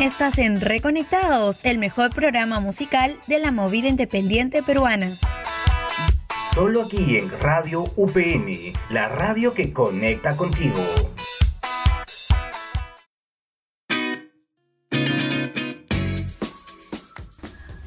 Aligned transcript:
Estás 0.00 0.38
en 0.38 0.60
Reconectados, 0.60 1.58
el 1.62 1.78
mejor 1.78 2.12
programa 2.12 2.58
musical 2.58 3.16
de 3.28 3.38
la 3.38 3.52
movida 3.52 3.86
independiente 3.86 4.60
peruana. 4.60 5.12
Solo 6.52 6.82
aquí 6.82 7.16
en 7.16 7.30
Radio 7.40 7.84
UPN, 7.94 8.72
la 8.90 9.08
radio 9.08 9.54
que 9.54 9.72
conecta 9.72 10.36
contigo. 10.36 10.80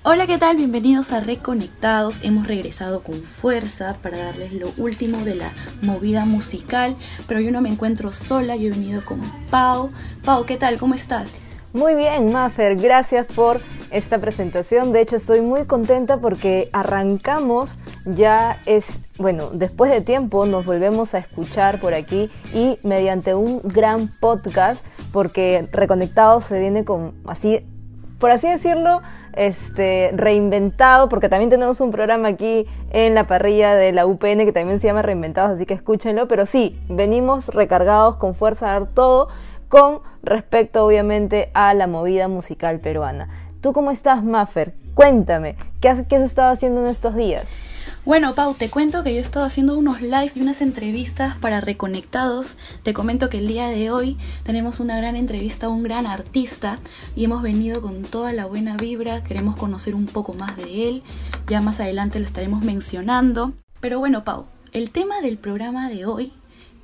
Hola, 0.03 0.25
¿qué 0.27 0.37
tal? 0.37 0.55
Bienvenidos 0.55 1.11
a 1.11 1.19
Reconectados. 1.19 2.23
Hemos 2.23 2.47
regresado 2.47 3.03
con 3.03 3.21
fuerza 3.25 3.97
para 4.01 4.19
darles 4.19 4.53
lo 4.53 4.71
último 4.77 5.25
de 5.25 5.35
la 5.35 5.51
movida 5.81 6.23
musical, 6.23 6.95
pero 7.27 7.41
yo 7.41 7.51
no 7.51 7.59
me 7.59 7.67
encuentro 7.67 8.13
sola, 8.13 8.55
yo 8.55 8.67
he 8.67 8.71
venido 8.71 9.03
con 9.03 9.19
Pau. 9.49 9.91
Pau, 10.23 10.45
¿qué 10.45 10.55
tal? 10.55 10.79
¿Cómo 10.79 10.93
estás? 10.93 11.41
Muy 11.77 11.93
bien, 11.93 12.31
Maffer, 12.31 12.75
gracias 12.75 13.27
por 13.27 13.61
esta 13.91 14.17
presentación. 14.17 14.91
De 14.91 15.01
hecho, 15.01 15.17
estoy 15.17 15.41
muy 15.41 15.65
contenta 15.65 16.17
porque 16.17 16.71
arrancamos, 16.73 17.77
ya 18.03 18.57
es, 18.65 18.99
bueno, 19.19 19.51
después 19.53 19.91
de 19.91 20.01
tiempo 20.01 20.47
nos 20.47 20.65
volvemos 20.65 21.13
a 21.13 21.19
escuchar 21.19 21.79
por 21.79 21.93
aquí 21.93 22.31
y 22.51 22.79
mediante 22.81 23.35
un 23.35 23.61
gran 23.63 24.09
podcast, 24.19 24.87
porque 25.13 25.69
Reconectados 25.71 26.45
se 26.45 26.59
viene 26.59 26.83
con 26.83 27.13
así 27.27 27.63
por 28.17 28.31
así 28.31 28.49
decirlo, 28.49 29.03
este, 29.33 30.09
reinventado, 30.15 31.07
porque 31.07 31.29
también 31.29 31.51
tenemos 31.51 31.79
un 31.81 31.91
programa 31.91 32.29
aquí 32.29 32.65
en 32.89 33.13
la 33.13 33.27
parrilla 33.27 33.75
de 33.75 33.91
la 33.91 34.07
UPN 34.07 34.39
que 34.39 34.51
también 34.51 34.79
se 34.79 34.87
llama 34.87 35.03
Reinventados, 35.03 35.51
así 35.51 35.67
que 35.67 35.75
escúchenlo, 35.75 36.27
pero 36.27 36.47
sí, 36.47 36.79
venimos 36.89 37.49
recargados 37.49 38.15
con 38.15 38.33
fuerza 38.33 38.71
a 38.71 38.79
dar 38.79 38.87
todo 38.87 39.27
con 39.67 40.01
respecto 40.23 40.85
obviamente 40.85 41.51
a 41.53 41.73
la 41.73 41.87
movida 41.87 42.27
musical 42.27 42.79
peruana. 42.79 43.29
¿Tú 43.61 43.73
cómo 43.73 43.91
estás, 43.91 44.23
Maffer? 44.23 44.73
Cuéntame, 44.93 45.55
¿qué 45.79 45.89
has, 45.89 45.99
estado 45.99 46.51
haciendo 46.51 46.81
en 46.81 46.87
estos 46.87 47.15
días? 47.15 47.45
Bueno, 48.05 48.33
Pau, 48.35 48.53
te 48.53 48.69
cuento 48.69 49.03
que 49.03 49.11
yo 49.11 49.17
he 49.17 49.21
estado 49.21 49.45
haciendo 49.45 49.77
unos 49.77 50.01
live 50.01 50.31
y 50.33 50.41
unas 50.41 50.61
entrevistas 50.61 51.37
para 51.37 51.59
Reconectados. 51.59 52.57
Te 52.83 52.93
comento 52.93 53.29
que 53.29 53.39
el 53.39 53.47
día 53.47 53.67
de 53.67 53.91
hoy 53.91 54.17
tenemos 54.43 54.79
una 54.79 54.97
gran 54.97 55.17
entrevista 55.17 55.65
a 55.65 55.69
un 55.69 55.83
gran 55.83 56.07
artista 56.07 56.79
y 57.15 57.25
hemos 57.25 57.41
venido 57.41 57.81
con 57.81 58.03
toda 58.03 58.31
la 58.31 58.45
buena 58.45 58.77
vibra. 58.77 59.23
Queremos 59.23 59.57
conocer 59.57 59.93
un 59.93 60.05
poco 60.05 60.33
más 60.33 60.55
de 60.55 60.87
él. 60.87 61.03
Ya 61.47 61.59
más 61.59 61.81
adelante 61.81 62.19
lo 62.19 62.25
estaremos 62.25 62.63
mencionando. 62.63 63.51
Pero 63.81 63.99
bueno, 63.99 64.23
Pau, 64.23 64.45
el 64.71 64.91
tema 64.91 65.19
del 65.19 65.37
programa 65.37 65.89
de 65.89 66.05
hoy 66.05 66.31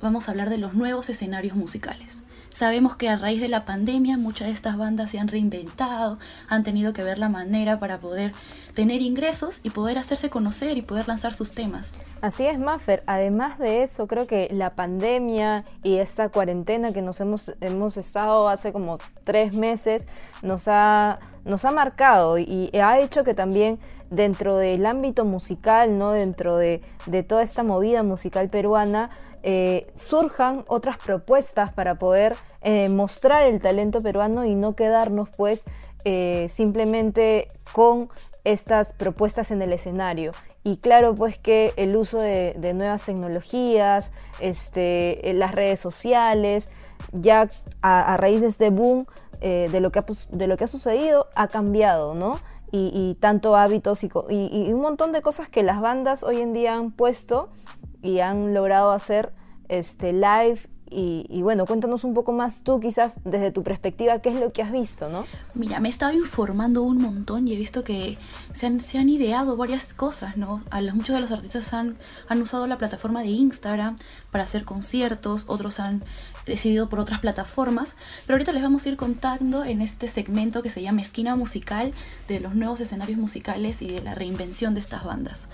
vamos 0.02 0.28
a 0.28 0.32
hablar 0.32 0.50
de 0.50 0.58
los 0.58 0.74
nuevos 0.74 1.08
escenarios 1.08 1.56
musicales. 1.56 2.22
Sabemos 2.54 2.94
que 2.94 3.08
a 3.08 3.16
raíz 3.16 3.40
de 3.40 3.48
la 3.48 3.64
pandemia 3.64 4.16
muchas 4.16 4.46
de 4.46 4.54
estas 4.54 4.78
bandas 4.78 5.10
se 5.10 5.18
han 5.18 5.26
reinventado, 5.26 6.20
han 6.48 6.62
tenido 6.62 6.92
que 6.92 7.02
ver 7.02 7.18
la 7.18 7.28
manera 7.28 7.80
para 7.80 7.98
poder 7.98 8.32
tener 8.74 9.02
ingresos 9.02 9.58
y 9.64 9.70
poder 9.70 9.98
hacerse 9.98 10.30
conocer 10.30 10.78
y 10.78 10.82
poder 10.82 11.08
lanzar 11.08 11.34
sus 11.34 11.50
temas. 11.50 11.96
Así 12.20 12.46
es, 12.46 12.60
Maffer. 12.60 13.02
Además 13.06 13.58
de 13.58 13.82
eso, 13.82 14.06
creo 14.06 14.28
que 14.28 14.48
la 14.52 14.76
pandemia 14.76 15.64
y 15.82 15.96
esta 15.96 16.28
cuarentena 16.28 16.92
que 16.92 17.02
nos 17.02 17.20
hemos, 17.20 17.52
hemos 17.60 17.96
estado 17.96 18.48
hace 18.48 18.72
como 18.72 18.98
tres 19.24 19.52
meses 19.52 20.06
nos 20.42 20.68
ha, 20.68 21.18
nos 21.44 21.64
ha 21.64 21.72
marcado 21.72 22.38
y 22.38 22.70
ha 22.78 23.00
hecho 23.00 23.24
que 23.24 23.34
también 23.34 23.80
dentro 24.10 24.56
del 24.56 24.86
ámbito 24.86 25.24
musical, 25.24 25.98
¿no? 25.98 26.12
dentro 26.12 26.56
de, 26.56 26.82
de 27.06 27.22
toda 27.22 27.42
esta 27.42 27.62
movida 27.62 28.02
musical 28.02 28.48
peruana, 28.48 29.10
eh, 29.46 29.86
surjan 29.94 30.64
otras 30.68 30.96
propuestas 30.96 31.70
para 31.70 31.96
poder 31.96 32.34
eh, 32.62 32.88
mostrar 32.88 33.42
el 33.42 33.60
talento 33.60 34.00
peruano 34.00 34.46
y 34.46 34.54
no 34.54 34.74
quedarnos 34.74 35.28
pues 35.36 35.64
eh, 36.06 36.46
simplemente 36.48 37.48
con 37.72 38.08
estas 38.44 38.94
propuestas 38.94 39.50
en 39.50 39.60
el 39.60 39.74
escenario. 39.74 40.32
Y 40.62 40.78
claro, 40.78 41.14
pues 41.14 41.38
que 41.38 41.74
el 41.76 41.94
uso 41.94 42.20
de, 42.20 42.72
nuevas 42.74 43.04
tecnologías, 43.04 44.12
este, 44.40 45.20
las 45.34 45.54
redes 45.54 45.78
sociales, 45.78 46.70
ya 47.12 47.50
a, 47.82 48.16
raíz 48.16 48.40
de 48.40 48.46
este 48.46 48.70
boom 48.70 49.04
de, 49.42 49.78
lo 49.80 49.92
que 49.92 49.98
ha, 49.98 50.06
de 50.30 50.46
lo 50.46 50.56
que 50.56 50.64
ha 50.64 50.68
sucedido, 50.68 51.28
ha 51.34 51.48
cambiado, 51.48 52.14
¿no? 52.14 52.40
Y, 52.72 53.16
tanto 53.20 53.56
hábitos 53.56 54.02
y, 54.02 54.10
y, 54.30 54.72
un 54.72 54.80
montón 54.80 55.12
de 55.12 55.22
cosas 55.22 55.48
que 55.48 55.62
las 55.62 55.80
bandas 55.80 56.22
hoy 56.22 56.40
en 56.40 56.52
día 56.52 56.74
han 56.74 56.90
puesto 56.90 57.50
y 58.04 58.20
han 58.20 58.52
logrado 58.52 58.92
hacer 58.92 59.32
este 59.68 60.12
live 60.12 60.60
y, 60.96 61.42
bueno, 61.42 61.66
cuéntanos 61.66 62.04
un 62.04 62.14
poco 62.14 62.30
más 62.30 62.62
tú 62.62 62.78
quizás 62.78 63.18
desde 63.24 63.50
tu 63.50 63.64
perspectiva, 63.64 64.20
qué 64.20 64.28
es 64.28 64.36
lo 64.38 64.52
que 64.52 64.62
has 64.62 64.70
visto, 64.70 65.08
¿no? 65.08 65.24
Mira, 65.54 65.80
me 65.80 65.88
he 65.88 65.90
estado 65.90 66.12
informando 66.12 66.82
un 66.82 66.98
montón 66.98 67.48
y 67.48 67.54
he 67.54 67.56
visto 67.56 67.82
que 67.82 68.16
se 68.52 68.66
han, 68.66 68.78
se 68.78 68.98
han 68.98 69.08
ideado 69.08 69.56
varias 69.56 69.92
cosas, 69.92 70.36
¿no? 70.36 70.62
A 70.70 70.80
los, 70.80 70.94
muchos 70.94 71.16
de 71.16 71.20
los 71.20 71.32
artistas 71.32 71.72
han, 71.72 71.96
han 72.28 72.40
usado 72.40 72.68
la 72.68 72.78
plataforma 72.78 73.22
de 73.22 73.30
Instagram 73.30 73.96
para 74.30 74.44
hacer 74.44 74.64
conciertos, 74.64 75.44
otros 75.48 75.80
han 75.80 76.00
decidido 76.46 76.88
por 76.88 77.00
otras 77.00 77.18
plataformas, 77.18 77.96
pero 78.26 78.34
ahorita 78.34 78.52
les 78.52 78.62
vamos 78.62 78.86
a 78.86 78.90
ir 78.90 78.96
contando 78.96 79.64
en 79.64 79.80
este 79.80 80.06
segmento 80.06 80.62
que 80.62 80.68
se 80.68 80.82
llama 80.82 81.00
Esquina 81.00 81.34
Musical 81.34 81.92
de 82.28 82.38
los 82.38 82.54
nuevos 82.54 82.80
escenarios 82.80 83.18
musicales 83.18 83.82
y 83.82 83.90
de 83.90 84.02
la 84.02 84.14
reinvención 84.14 84.74
de 84.74 84.80
estas 84.80 85.04
bandas. 85.04 85.48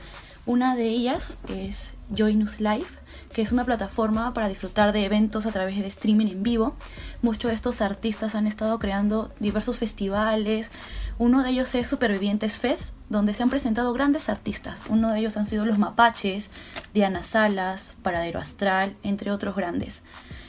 Una 0.44 0.74
de 0.76 0.88
ellas 0.88 1.38
es 1.48 1.92
Joinus 2.16 2.60
Live, 2.60 2.86
que 3.32 3.42
es 3.42 3.52
una 3.52 3.64
plataforma 3.64 4.34
para 4.34 4.48
disfrutar 4.48 4.92
de 4.92 5.04
eventos 5.04 5.46
a 5.46 5.52
través 5.52 5.76
de 5.78 5.86
streaming 5.86 6.26
en 6.26 6.42
vivo. 6.42 6.74
Muchos 7.22 7.50
de 7.50 7.54
estos 7.54 7.80
artistas 7.80 8.34
han 8.34 8.46
estado 8.46 8.78
creando 8.78 9.32
diversos 9.40 9.78
festivales. 9.78 10.70
Uno 11.18 11.42
de 11.42 11.50
ellos 11.50 11.74
es 11.74 11.86
Supervivientes 11.86 12.58
Fest, 12.58 12.94
donde 13.08 13.34
se 13.34 13.42
han 13.42 13.50
presentado 13.50 13.92
grandes 13.92 14.28
artistas. 14.28 14.86
Uno 14.88 15.10
de 15.10 15.20
ellos 15.20 15.36
han 15.36 15.46
sido 15.46 15.64
Los 15.64 15.78
Mapaches, 15.78 16.50
Diana 16.94 17.22
Salas, 17.22 17.94
Paradero 18.02 18.40
Astral, 18.40 18.96
entre 19.02 19.30
otros 19.30 19.54
grandes. 19.54 20.02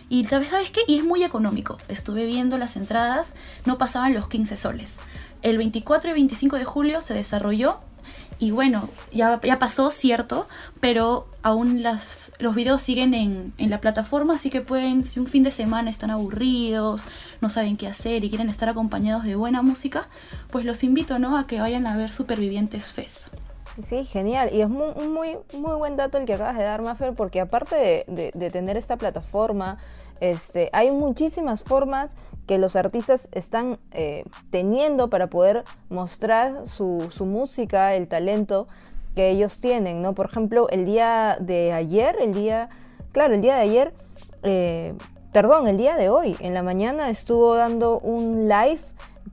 Y 0.10 0.26
¿sabes 0.26 0.72
qué? 0.72 0.82
Y 0.88 0.98
es 0.98 1.06
muy 1.06 1.24
económico. 1.24 1.78
Estuve 1.88 2.26
viendo 2.26 2.58
las 2.58 2.76
entradas, 2.76 3.34
no 3.66 3.78
pasaban 3.78 4.14
los 4.14 4.28
15 4.28 4.58
soles. 4.58 4.98
El 5.42 5.58
24 5.58 6.10
y 6.10 6.14
25 6.14 6.58
de 6.58 6.66
julio 6.66 7.00
se 7.00 7.14
desarrolló 7.14 7.80
y 8.42 8.50
bueno, 8.50 8.90
ya, 9.12 9.40
ya 9.44 9.60
pasó, 9.60 9.92
cierto, 9.92 10.48
pero 10.80 11.28
aún 11.44 11.84
las, 11.84 12.32
los 12.40 12.56
videos 12.56 12.82
siguen 12.82 13.14
en, 13.14 13.54
en, 13.60 13.70
la 13.70 13.80
plataforma, 13.80 14.34
así 14.34 14.50
que 14.50 14.62
pueden, 14.62 15.06
si 15.06 15.20
un 15.20 15.28
fin 15.28 15.44
de 15.44 15.52
semana 15.52 15.92
están 15.92 16.10
aburridos, 16.10 17.04
no 17.40 17.50
saben 17.50 17.78
qué 17.78 17.86
hacer 17.86 18.24
y 18.24 18.30
quieren 18.30 18.50
estar 18.50 18.68
acompañados 18.68 19.26
de 19.26 19.36
buena 19.36 19.62
música, 19.62 20.10
pues 20.50 20.66
los 20.66 20.84
invito 20.84 21.20
¿no? 21.20 21.38
a 21.38 21.46
que 21.46 21.60
vayan 21.60 21.86
a 21.86 21.96
ver 21.96 22.12
Supervivientes 22.12 22.92
Fest. 22.92 23.28
Sí, 23.80 24.06
genial. 24.06 24.50
Y 24.52 24.62
es 24.62 24.72
muy, 24.72 24.92
muy, 25.08 25.38
muy 25.54 25.76
buen 25.76 25.96
dato 25.96 26.18
el 26.18 26.26
que 26.26 26.34
acabas 26.34 26.58
de 26.58 26.64
dar, 26.64 26.82
Maffer, 26.82 27.14
porque 27.14 27.42
aparte 27.42 27.76
de, 28.08 28.32
de, 28.34 28.50
tener 28.50 28.76
esta 28.76 28.98
plataforma, 28.98 29.78
este, 30.20 30.70
hay 30.74 30.90
muchísimas 30.90 31.64
formas 31.64 32.16
que 32.52 32.58
los 32.58 32.76
artistas 32.76 33.30
están 33.32 33.80
eh, 33.94 34.26
teniendo 34.50 35.10
para 35.10 35.28
poder 35.28 35.64
mostrar 35.88 36.68
su, 36.68 37.08
su, 37.10 37.26
música, 37.26 37.96
el 37.96 38.10
talento 38.10 38.68
que 39.16 39.30
ellos 39.30 39.60
tienen, 39.60 40.02
¿no? 40.02 40.12
Por 40.16 40.26
ejemplo, 40.26 40.68
el 40.68 40.84
día 40.84 41.38
de 41.40 41.72
ayer, 41.72 42.18
el 42.20 42.34
día, 42.34 42.68
claro, 43.14 43.36
el 43.36 43.42
día 43.42 43.56
de 43.56 43.62
ayer, 43.62 43.94
eh, 44.44 44.94
perdón, 45.32 45.70
el 45.70 45.78
día 45.78 45.96
de 45.96 46.10
hoy, 46.10 46.36
en 46.42 46.54
la 46.54 46.62
mañana 46.62 47.10
estuvo 47.10 47.56
dando 47.56 48.00
un 48.00 48.50
live 48.50 48.82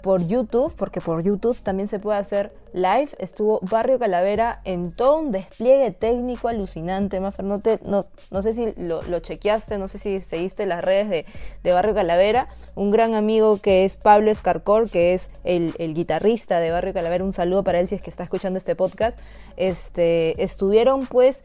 por 0.08 0.26
YouTube, 0.26 0.74
porque 0.74 1.02
por 1.02 1.22
YouTube 1.22 1.60
también 1.60 1.86
se 1.86 1.98
puede 1.98 2.18
hacer 2.18 2.50
live, 2.72 3.10
estuvo 3.18 3.60
Barrio 3.60 3.98
Calavera 3.98 4.62
en 4.64 4.90
todo 4.90 5.18
un 5.18 5.32
despliegue 5.32 5.90
técnico 5.90 6.48
alucinante. 6.48 7.20
Mafer, 7.20 7.44
no, 7.44 7.60
no, 7.84 8.06
no 8.30 8.42
sé 8.42 8.54
si 8.54 8.72
lo, 8.78 9.02
chequeaste, 9.20 9.76
no 9.76 9.86
sé 9.86 9.98
si 9.98 10.20
seguiste 10.20 10.64
las 10.64 10.82
redes 10.82 11.10
de, 11.10 11.26
de, 11.62 11.72
Barrio 11.74 11.94
Calavera. 11.94 12.48
Un 12.74 12.90
gran 12.90 13.14
amigo 13.14 13.58
que 13.58 13.84
es 13.84 13.96
Pablo 13.96 14.30
Escarcor, 14.30 14.88
que 14.88 15.12
es 15.12 15.30
el, 15.44 15.74
el, 15.78 15.92
guitarrista 15.92 16.58
de 16.58 16.70
Barrio 16.70 16.94
Calavera. 16.94 17.22
Un 17.22 17.34
saludo 17.34 17.62
para 17.62 17.78
él 17.78 17.86
si 17.86 17.94
es 17.94 18.00
que 18.00 18.08
está 18.08 18.22
escuchando 18.22 18.56
este 18.56 18.74
podcast. 18.74 19.20
Este, 19.58 20.42
estuvieron 20.42 21.06
pues 21.06 21.44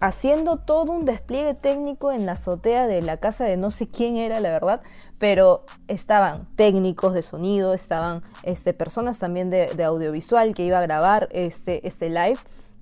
haciendo 0.00 0.58
todo 0.58 0.92
un 0.92 1.04
despliegue 1.04 1.54
técnico 1.54 2.12
en 2.12 2.26
la 2.26 2.32
azotea 2.32 2.86
de 2.86 3.02
la 3.02 3.16
casa 3.16 3.44
de 3.44 3.56
no 3.56 3.70
sé 3.70 3.88
quién 3.88 4.16
era, 4.16 4.40
la 4.40 4.50
verdad, 4.50 4.80
pero 5.18 5.64
estaban 5.88 6.46
técnicos 6.54 7.14
de 7.14 7.22
sonido, 7.22 7.74
estaban 7.74 8.22
este, 8.44 8.74
personas 8.74 9.18
también 9.18 9.50
de, 9.50 9.84
audiovisual 9.84 10.54
que 10.54 10.64
iba 10.64 10.78
a 10.78 10.82
grabar 10.82 11.28
este, 11.32 11.86
este 11.86 12.08
live, 12.08 12.38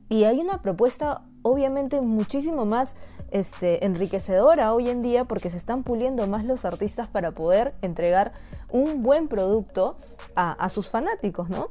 y 0.08 0.24
hay 0.24 0.40
una 0.40 0.62
propuesta 0.62 1.22
obviamente 1.42 2.00
muchísimo 2.00 2.64
más 2.64 2.96
este, 3.30 3.84
enriquecedora 3.84 4.72
hoy 4.72 4.88
en 4.88 5.02
día 5.02 5.24
porque 5.24 5.50
se 5.50 5.56
están 5.56 5.82
puliendo 5.82 6.26
más 6.26 6.44
los 6.44 6.64
artistas 6.64 7.08
para 7.08 7.32
poder 7.32 7.74
entregar 7.82 8.32
un 8.68 9.02
buen 9.02 9.28
producto 9.28 9.96
a, 10.34 10.52
a 10.52 10.68
sus 10.68 10.90
fanáticos, 10.90 11.48
¿no? 11.48 11.70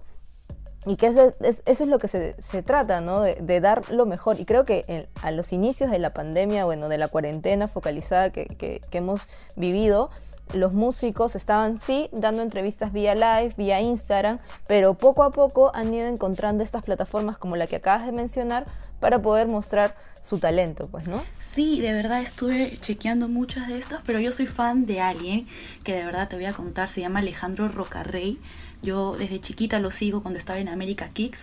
Y 0.85 0.97
que 0.97 1.07
eso 1.07 1.31
es, 1.41 1.79
lo 1.81 1.99
que 1.99 2.07
se, 2.07 2.63
trata, 2.63 3.01
¿no? 3.01 3.21
De, 3.21 3.59
dar 3.59 3.89
lo 3.91 4.05
mejor. 4.05 4.39
Y 4.39 4.45
creo 4.45 4.65
que 4.65 5.07
a 5.21 5.31
los 5.31 5.51
inicios 5.51 5.89
de 5.89 5.99
la 5.99 6.13
pandemia, 6.13 6.65
bueno, 6.65 6.89
de 6.89 6.97
la 6.97 7.07
cuarentena 7.07 7.67
focalizada 7.67 8.29
que, 8.31 8.81
hemos 8.91 9.21
vivido, 9.55 10.09
los 10.53 10.73
músicos 10.73 11.35
estaban, 11.35 11.81
sí, 11.81 12.09
dando 12.11 12.43
entrevistas 12.43 12.93
vía 12.93 13.15
live, 13.15 13.53
vía 13.57 13.81
Instagram, 13.81 14.37
pero 14.67 14.93
poco 14.93 15.23
a 15.23 15.31
poco 15.31 15.71
han 15.73 15.91
ido 15.91 16.07
encontrando 16.07 16.63
estas 16.63 16.83
plataformas 16.83 17.37
como 17.39 17.55
la 17.55 17.65
que 17.65 17.77
acabas 17.77 18.05
de 18.05 18.11
mencionar 18.11 18.67
para 18.99 19.19
poder 19.19 19.47
mostrar 19.47 19.95
su 20.21 20.39
talento, 20.39 20.87
pues, 20.89 21.07
¿no? 21.07 21.23
Sí, 21.39 21.79
de 21.79 21.93
verdad 21.93 22.21
estuve 22.21 22.77
chequeando 22.79 23.27
muchas 23.27 23.67
de 23.67 23.77
estas, 23.77 24.01
pero 24.05 24.19
yo 24.19 24.31
soy 24.31 24.47
fan 24.47 24.85
de 24.85 24.99
alguien 24.99 25.47
que 25.83 25.95
de 25.95 26.05
verdad 26.05 26.27
te 26.27 26.35
voy 26.35 26.45
a 26.45 26.53
contar, 26.53 26.89
se 26.89 27.01
llama 27.01 27.19
Alejandro 27.19 27.67
Rocarrey. 27.67 28.39
Yo 28.81 29.15
desde 29.17 29.39
chiquita 29.39 29.79
lo 29.79 29.91
sigo 29.91 30.21
cuando 30.21 30.37
estaba 30.37 30.59
en 30.59 30.67
América 30.67 31.09
Kicks, 31.09 31.39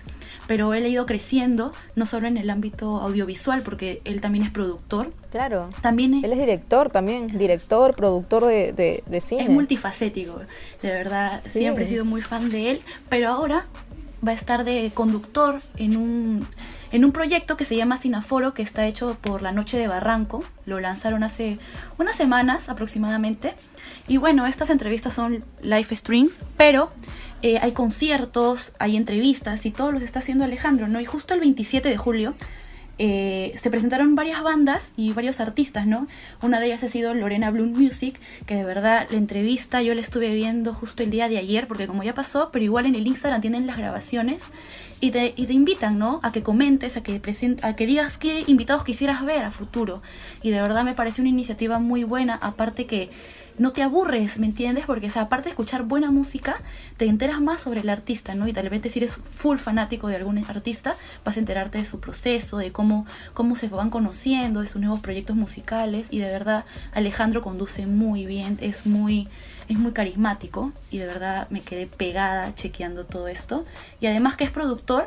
pero 0.47 0.75
él 0.75 0.85
ha 0.85 0.89
ido 0.89 1.07
creciendo 1.07 1.73
no 1.97 2.07
solo 2.07 2.29
en 2.29 2.37
el 2.37 2.51
ámbito 2.51 3.01
audiovisual, 3.01 3.63
porque 3.63 4.01
él 4.05 4.21
también 4.21 4.45
es 4.45 4.51
productor. 4.51 5.13
Claro. 5.31 5.71
También 5.81 6.15
es, 6.15 6.25
él 6.25 6.33
es 6.33 6.39
director 6.39 6.91
también, 6.91 7.39
director, 7.39 7.97
productor 7.97 8.47
de, 8.47 8.73
de, 8.73 9.03
de 9.07 9.21
cine. 9.21 9.43
Es 9.45 9.51
multifacético, 9.51 10.41
de 10.83 10.93
verdad, 10.93 11.41
siempre 11.41 11.85
he 11.85 11.89
sido 11.89 12.05
muy 12.05 12.23
fan 12.23 12.51
de 12.51 12.73
él, 12.73 12.83
pero 13.09 13.29
ahora 13.29 13.67
va 14.27 14.33
a 14.33 14.35
estar 14.35 14.65
de 14.65 14.93
conductor 14.95 15.61
en 15.77 15.97
un 15.97 16.47
en 16.93 17.05
un 17.05 17.13
proyecto 17.13 17.57
que 17.57 17.65
se 17.65 17.75
llama 17.75 17.97
Cinaforo, 17.97 18.55
que 18.55 18.63
está 18.63 18.87
hecho 18.87 19.17
por 19.21 19.43
la 19.43 19.51
Noche 19.53 19.79
de 19.79 19.89
Barranco. 19.89 20.45
Lo 20.67 20.79
lanzaron 20.79 21.25
hace 21.25 21.59
unas 21.99 22.17
semanas 22.17 22.69
aproximadamente. 22.69 23.55
Y 24.07 24.19
bueno, 24.19 24.47
estas 24.47 24.71
entrevistas 24.71 25.15
son 25.15 25.45
live 25.63 25.97
streams, 25.97 26.39
pero 26.57 26.93
eh, 27.43 27.59
hay 27.61 27.73
conciertos, 27.73 28.73
hay 28.79 28.97
entrevistas 28.97 29.65
y 29.67 29.71
todo 29.71 29.91
lo 29.91 29.99
está 29.99 30.21
haciendo 30.21 30.45
Alejandro, 30.45 30.87
¿no? 30.87 31.01
Y 31.01 31.07
justo 31.07 31.35
el 31.35 31.41
27 31.41 31.89
de 31.89 31.97
julio 31.97 32.35
eh, 32.99 33.55
se 33.61 33.71
presentaron 33.71 34.15
varias 34.15 34.43
bandas 34.43 34.95
y 34.97 35.13
varios 35.13 35.41
artistas, 35.41 35.87
¿no? 35.87 36.07
Una 36.43 36.61
de 36.61 36.67
ellas 36.67 36.83
ha 36.83 36.89
sido 36.89 37.15
Lorena 37.15 37.51
Bloom 37.51 37.73
Music, 37.73 38.21
que 38.47 38.55
de 38.55 38.65
verdad 38.65 39.07
la 39.11 39.17
entrevista 39.17 39.83
yo 39.83 39.95
la 39.95 40.01
estuve 40.01 40.35
viendo 40.35 40.75
justo 40.75 41.03
el 41.03 41.11
día 41.11 41.29
de 41.29 41.39
ayer, 41.39 41.67
porque 41.67 41.87
como 41.87 42.03
ya 42.03 42.15
pasó, 42.15 42.51
pero 42.53 42.65
igual 42.65 42.87
en 42.87 42.95
el 42.95 43.07
Instagram 43.07 43.41
tienen 43.41 43.67
las 43.67 43.79
grabaciones 43.79 44.45
y 45.01 45.11
te, 45.11 45.33
y 45.37 45.47
te 45.47 45.53
invitan, 45.53 45.99
¿no? 45.99 46.21
A 46.23 46.33
que 46.33 46.43
comentes, 46.43 46.97
a 46.97 47.03
que, 47.03 47.19
present, 47.19 47.65
a 47.65 47.75
que 47.75 47.87
digas 47.87 48.19
qué 48.19 48.45
invitados 48.47 48.85
quisieras 48.85 49.25
ver 49.25 49.45
a 49.45 49.51
futuro. 49.51 50.03
Y 50.43 50.51
de 50.51 50.61
verdad 50.61 50.85
me 50.85 50.95
parece 50.95 51.23
una 51.23 51.31
iniciativa 51.31 51.79
muy 51.79 52.05
buena, 52.05 52.35
aparte 52.35 52.87
que 52.87 53.11
no 53.59 53.73
te 53.73 53.83
aburres, 53.83 54.39
¿me 54.39 54.47
entiendes? 54.47 54.85
Porque, 54.87 55.07
o 55.07 55.11
sea, 55.11 55.23
aparte 55.23 55.45
de 55.45 55.51
escuchar 55.51 55.85
buena 55.85 56.11
música, 56.11 56.61
te 56.97 57.07
enteras 57.07 57.41
más 57.41 57.61
sobre 57.61 57.81
el 57.81 57.89
artista, 57.89 58.35
¿no? 58.35 58.49
Y 58.49 58.53
tal 58.53 58.69
vez 58.69 58.83
si 58.91 58.99
eres 58.99 59.17
full 59.31 59.59
fanático 59.59 60.09
de 60.09 60.17
algún 60.17 60.39
artista, 60.39 60.97
vas 61.25 61.37
a 61.37 61.41
enterarte 61.41 61.79
de 61.79 61.85
su 61.85 62.01
proceso, 62.01 62.59
de 62.59 62.73
cómo, 62.73 63.07
cómo 63.35 63.57
se 63.57 63.69
van 63.69 63.91
conociendo, 63.91 64.61
de 64.61 64.69
sus 64.69 64.81
nuevos 64.81 65.01
proyectos 65.01 65.37
musicales. 65.37 66.09
Y 66.11 66.19
de 66.19 66.27
verdad, 66.27 66.65
Alejandro 66.93 67.43
conduce 67.43 67.87
muy 67.87 68.27
bien, 68.27 68.59
es 68.61 68.87
muy 68.87 69.29
es 69.69 69.79
muy 69.79 69.93
carismático 69.93 70.73
y 70.91 70.99
de 70.99 71.07
verdad 71.07 71.49
me 71.51 71.61
quedé 71.61 71.87
pegada 71.87 72.55
chequeando 72.55 73.05
todo 73.05 73.29
esto. 73.29 73.65
Y 74.01 74.07
además 74.07 74.37
que 74.37 74.45
es 74.45 74.51
productor, 74.51 75.07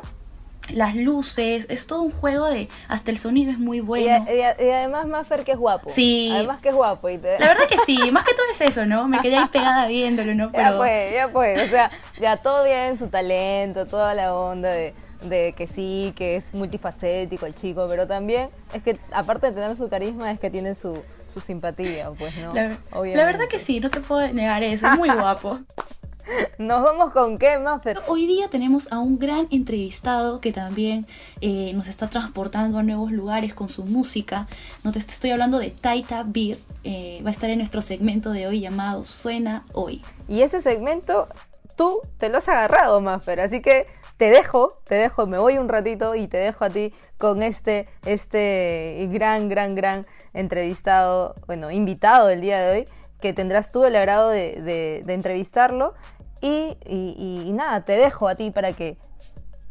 las 0.70 0.94
luces, 0.94 1.66
es 1.68 1.86
todo 1.86 2.02
un 2.02 2.10
juego 2.10 2.46
de 2.46 2.68
hasta 2.88 3.10
el 3.10 3.18
sonido 3.18 3.52
es 3.52 3.58
muy 3.58 3.80
bueno. 3.80 4.26
Y, 4.30 4.40
además 4.40 5.06
Maffer 5.06 5.44
que 5.44 5.52
es 5.52 5.58
guapo. 5.58 5.90
Sí. 5.90 6.30
Además 6.32 6.62
que 6.62 6.70
es 6.70 6.74
guapo. 6.74 7.08
Y 7.08 7.18
La 7.18 7.48
verdad 7.48 7.66
que 7.68 7.78
sí, 7.86 7.98
más 8.12 8.24
que 8.24 8.34
todo 8.34 8.46
es 8.52 8.60
eso, 8.60 8.86
¿no? 8.86 9.08
Me 9.08 9.18
quedé 9.20 9.36
ahí 9.36 9.48
pegada 9.48 9.86
viéndolo, 9.86 10.34
¿no? 10.34 10.50
Pero... 10.52 10.70
Ya 10.70 10.76
pues, 10.76 11.14
ya 11.14 11.28
pues, 11.32 11.62
o 11.62 11.70
sea, 11.70 11.90
ya 12.20 12.36
todo 12.36 12.64
bien, 12.64 12.98
su 12.98 13.08
talento, 13.08 13.86
toda 13.86 14.14
la 14.14 14.34
onda 14.34 14.70
de 14.70 14.94
de 15.22 15.54
que 15.56 15.66
sí, 15.66 16.12
que 16.16 16.36
es 16.36 16.54
multifacético 16.54 17.46
el 17.46 17.54
chico, 17.54 17.86
pero 17.88 18.06
también 18.06 18.50
es 18.72 18.82
que 18.82 18.98
aparte 19.12 19.48
de 19.48 19.52
tener 19.52 19.76
su 19.76 19.88
carisma 19.88 20.30
es 20.30 20.38
que 20.38 20.50
tiene 20.50 20.74
su, 20.74 21.02
su 21.26 21.40
simpatía, 21.40 22.10
pues, 22.10 22.36
¿no? 22.38 22.54
La, 22.54 22.78
la, 22.92 23.26
verdad 23.26 23.46
que 23.48 23.58
sí, 23.58 23.80
no 23.80 23.90
te 23.90 24.00
puedo 24.00 24.26
negar 24.32 24.62
eso, 24.62 24.86
es 24.86 24.96
muy 24.96 25.10
guapo. 25.10 25.60
Nos 26.58 26.82
vamos 26.82 27.12
con 27.12 27.38
qué 27.38 27.58
pero 27.82 28.00
hoy 28.06 28.26
día 28.26 28.48
tenemos 28.48 28.90
a 28.92 28.98
un 28.98 29.18
gran 29.18 29.46
entrevistado 29.50 30.40
que 30.40 30.52
también 30.52 31.06
eh, 31.40 31.72
nos 31.74 31.86
está 31.88 32.08
transportando 32.08 32.78
a 32.78 32.82
nuevos 32.82 33.12
lugares 33.12 33.54
con 33.54 33.68
su 33.68 33.84
música. 33.84 34.46
No 34.82 34.92
te 34.92 34.98
estoy 34.98 35.30
hablando 35.30 35.58
de 35.58 35.70
Taita 35.70 36.24
Beer, 36.26 36.58
eh, 36.84 37.20
va 37.24 37.30
a 37.30 37.32
estar 37.32 37.50
en 37.50 37.58
nuestro 37.58 37.82
segmento 37.82 38.30
de 38.30 38.46
hoy 38.46 38.60
llamado 38.60 39.04
Suena 39.04 39.64
Hoy. 39.72 40.02
Y 40.28 40.42
ese 40.42 40.60
segmento 40.60 41.28
tú 41.76 42.00
te 42.18 42.28
lo 42.28 42.38
has 42.38 42.48
agarrado, 42.48 43.00
Maffer, 43.00 43.40
así 43.40 43.60
que 43.60 43.86
te 44.16 44.30
dejo, 44.30 44.78
te 44.86 44.94
dejo, 44.94 45.26
me 45.26 45.38
voy 45.38 45.58
un 45.58 45.68
ratito 45.68 46.14
y 46.14 46.26
te 46.26 46.38
dejo 46.38 46.64
a 46.64 46.70
ti 46.70 46.94
con 47.18 47.42
este, 47.42 47.86
este 48.06 49.08
gran, 49.12 49.48
gran, 49.48 49.74
gran 49.74 50.06
entrevistado, 50.32 51.34
bueno, 51.46 51.70
invitado 51.70 52.28
del 52.28 52.40
día 52.40 52.60
de 52.60 52.72
hoy, 52.72 52.88
que 53.20 53.32
tendrás 53.32 53.72
tú 53.72 53.84
el 53.84 53.96
agrado 53.96 54.30
de, 54.30 55.02
entrevistarlo. 55.08 55.94
Y, 56.40 57.52
nada, 57.52 57.84
te 57.84 57.92
dejo 57.92 58.28
a 58.28 58.34
ti 58.34 58.50
para 58.50 58.72
que 58.72 58.96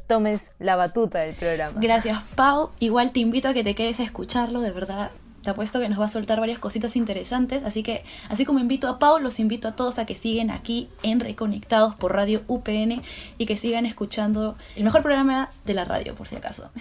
tomes 0.08 0.52
la 0.60 0.76
batuta 0.76 1.20
del 1.20 1.36
programa. 1.36 1.80
Gracias, 1.80 2.24
Pau. 2.36 2.72
Igual 2.80 3.12
te 3.12 3.20
invito 3.20 3.48
a 3.48 3.54
que 3.54 3.64
te 3.64 3.76
quedes 3.76 4.00
a 4.00 4.04
escucharlo, 4.04 4.62
de 4.62 4.72
verdad 4.72 5.12
te 5.46 5.52
apuesto 5.52 5.80
que 5.80 5.88
nos 5.88 6.00
va 6.00 6.06
a 6.06 6.10
soltar 6.10 6.40
varias 6.40 6.60
cositas 6.60 6.96
interesantes. 6.98 7.64
Así 7.64 7.84
que, 7.84 8.04
así 8.30 8.46
como 8.46 8.60
invito 8.60 8.90
a 8.90 9.00
Pau, 9.00 9.20
los 9.20 9.40
invito 9.40 9.70
a 9.70 9.76
todos 9.76 10.00
a 10.00 10.06
que 10.06 10.16
sigan 10.16 10.50
aquí 10.50 10.90
en 11.04 11.22
Reconectados 11.22 11.96
por 11.96 12.14
Radio 12.14 12.42
UPN 12.48 13.02
y 13.38 13.46
que 13.46 13.56
sigan 13.56 13.86
escuchando 13.86 14.58
el 14.76 14.84
mejor 14.84 15.04
programa 15.04 15.50
de 15.64 15.76
la 15.76 15.86
radio, 15.86 16.16
por 16.16 16.28
si 16.28 16.36
acaso. 16.36 16.72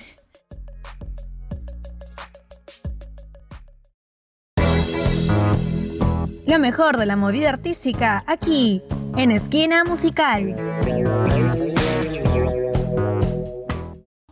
Lo 6.54 6.60
mejor 6.60 6.98
de 6.98 7.06
la 7.06 7.16
movida 7.16 7.48
artística 7.48 8.22
aquí 8.28 8.80
en 9.16 9.32
Esquina 9.32 9.82
Musical. 9.82 10.54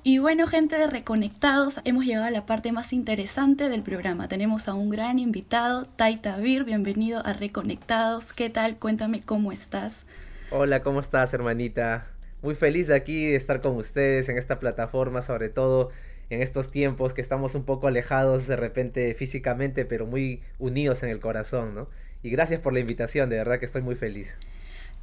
Y 0.05 0.19
bueno, 0.19 0.47
gente 0.47 0.79
de 0.79 0.87
Reconectados, 0.87 1.81
hemos 1.83 2.05
llegado 2.05 2.27
a 2.27 2.31
la 2.31 2.47
parte 2.47 2.71
más 2.71 2.93
interesante 2.93 3.69
del 3.69 3.83
programa. 3.83 4.29
Tenemos 4.29 4.69
a 4.69 4.75
un 4.75 4.89
gran 4.89 5.19
invitado, 5.19 5.87
Taita 5.97 6.37
Vir, 6.37 6.63
bienvenido 6.63 7.27
a 7.27 7.33
Reconectados. 7.33 8.33
¿Qué 8.33 8.51
tal? 8.51 8.79
Cuéntame 8.79 9.21
cómo 9.21 9.51
estás. 9.51 10.07
Hola, 10.53 10.85
¿cómo 10.85 11.01
estás, 11.01 11.35
hermanita? 11.35 12.07
Muy 12.41 12.55
feliz 12.55 12.87
de 12.87 12.95
aquí 12.95 13.31
de 13.31 13.35
estar 13.35 13.61
con 13.61 13.75
ustedes 13.75 14.29
en 14.29 14.39
esta 14.39 14.61
plataforma, 14.61 15.23
sobre 15.23 15.49
todo 15.49 15.91
en 16.31 16.41
estos 16.41 16.71
tiempos 16.71 17.15
que 17.15 17.21
estamos 17.21 17.57
un 17.57 17.65
poco 17.65 17.89
alejados 17.89 18.47
de 18.47 18.55
repente 18.55 19.13
físicamente, 19.15 19.85
pero 19.85 20.07
muy 20.07 20.41
unidos 20.61 21.03
en 21.03 21.09
el 21.09 21.19
corazón, 21.19 21.75
¿no? 21.75 21.89
Y 22.23 22.31
gracias 22.31 22.61
por 22.61 22.73
la 22.73 22.81
invitación, 22.81 23.29
de 23.31 23.37
verdad 23.37 23.59
que 23.59 23.65
estoy 23.65 23.83
muy 23.83 23.97
feliz. 23.97 24.37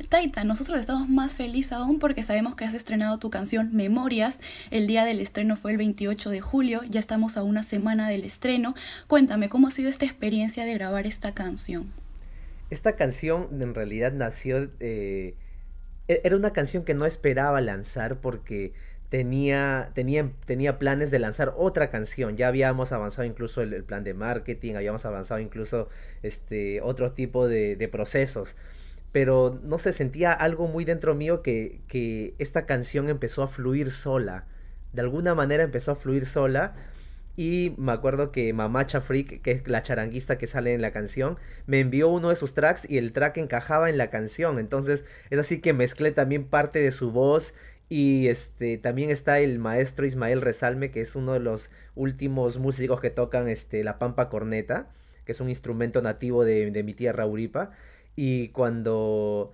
Taita, 0.07 0.45
nosotros 0.45 0.79
estamos 0.79 1.09
más 1.09 1.35
felices 1.35 1.73
aún 1.73 1.99
porque 1.99 2.23
sabemos 2.23 2.55
que 2.55 2.63
has 2.63 2.73
estrenado 2.73 3.19
tu 3.19 3.29
canción 3.29 3.75
Memorias. 3.75 4.39
El 4.71 4.87
día 4.87 5.03
del 5.03 5.19
estreno 5.19 5.57
fue 5.57 5.71
el 5.71 5.77
28 5.77 6.29
de 6.29 6.39
julio, 6.39 6.81
ya 6.87 7.01
estamos 7.01 7.35
a 7.35 7.43
una 7.43 7.63
semana 7.63 8.07
del 8.07 8.23
estreno. 8.23 8.75
Cuéntame, 9.07 9.49
¿cómo 9.49 9.67
ha 9.67 9.71
sido 9.71 9.89
esta 9.89 10.05
experiencia 10.05 10.63
de 10.63 10.73
grabar 10.73 11.05
esta 11.05 11.33
canción? 11.33 11.91
Esta 12.69 12.95
canción 12.95 13.47
en 13.51 13.75
realidad 13.75 14.13
nació... 14.13 14.71
Eh, 14.79 15.35
e-, 16.07 16.21
era 16.23 16.37
una 16.37 16.53
canción 16.53 16.85
que 16.85 16.93
no 16.93 17.05
esperaba 17.05 17.59
lanzar 17.59 18.21
porque 18.21 18.73
tenía, 19.09 19.91
tenía, 19.93 20.79
planes 20.79 21.11
de 21.11 21.19
lanzar 21.19 21.53
otra 21.57 21.89
canción. 21.89 22.37
Ya 22.37 22.47
habíamos 22.47 22.91
avanzado 22.91 23.27
incluso 23.27 23.61
el, 23.61 23.83
plan 23.83 24.03
de 24.03 24.13
marketing, 24.13 24.75
habíamos 24.75 25.05
avanzado 25.05 25.39
incluso 25.39 25.89
este, 26.23 26.81
otro 26.81 27.11
tipo 27.11 27.47
de, 27.47 27.89
procesos 27.91 28.55
pero 29.11 29.59
no 29.63 29.79
se 29.79 29.91
sentía 29.91 30.31
algo 30.31 30.67
muy 30.67 30.85
dentro 30.85 31.15
mío 31.15 31.41
que, 31.41 31.81
que 31.87 32.35
esta 32.37 32.67
canción 32.67 33.09
empezó 33.09 33.41
a 33.41 33.47
fluir 33.47 33.89
sola. 33.89 34.45
De 34.93 35.01
alguna 35.01 35.33
manera 35.33 35.63
empezó 35.63 35.93
a 35.93 35.95
fluir 35.95 36.27
sola. 36.27 36.75
Y 37.35 37.73
me 37.77 37.93
acuerdo 37.93 38.31
que 38.31 38.51
Mamacha 38.51 38.99
Freak, 38.99 39.41
que 39.41 39.51
es 39.51 39.67
la 39.67 39.81
charanguista 39.81 40.37
que 40.37 40.45
sale 40.45 40.73
en 40.73 40.81
la 40.81 40.91
canción, 40.91 41.37
me 41.67 41.79
envió 41.79 42.09
uno 42.09 42.29
de 42.29 42.35
sus 42.35 42.53
tracks 42.53 42.85
y 42.89 42.97
el 42.97 43.13
track 43.13 43.37
encajaba 43.37 43.89
en 43.89 43.97
la 43.97 44.09
canción. 44.09 44.59
Entonces 44.59 45.05
es 45.29 45.39
así 45.39 45.59
que 45.59 45.71
mezclé 45.73 46.11
también 46.11 46.43
parte 46.43 46.79
de 46.79 46.91
su 46.91 47.11
voz. 47.11 47.53
Y 47.89 48.27
este 48.27 48.77
también 48.77 49.09
está 49.09 49.39
el 49.39 49.57
maestro 49.59 50.05
Ismael 50.05 50.41
Resalme, 50.41 50.91
que 50.91 51.01
es 51.01 51.15
uno 51.15 51.33
de 51.33 51.39
los 51.39 51.71
últimos 51.95 52.57
músicos 52.57 53.01
que 53.01 53.09
tocan 53.09 53.49
este, 53.49 53.83
la 53.83 53.97
pampa 53.97 54.29
corneta, 54.29 54.89
que 55.25 55.31
es 55.31 55.39
un 55.41 55.49
instrumento 55.49 56.01
nativo 56.01 56.45
de, 56.45 56.69
de 56.71 56.83
mi 56.83 56.93
tierra 56.93 57.25
Uripa. 57.25 57.71
Y 58.15 58.49
cuando, 58.49 59.53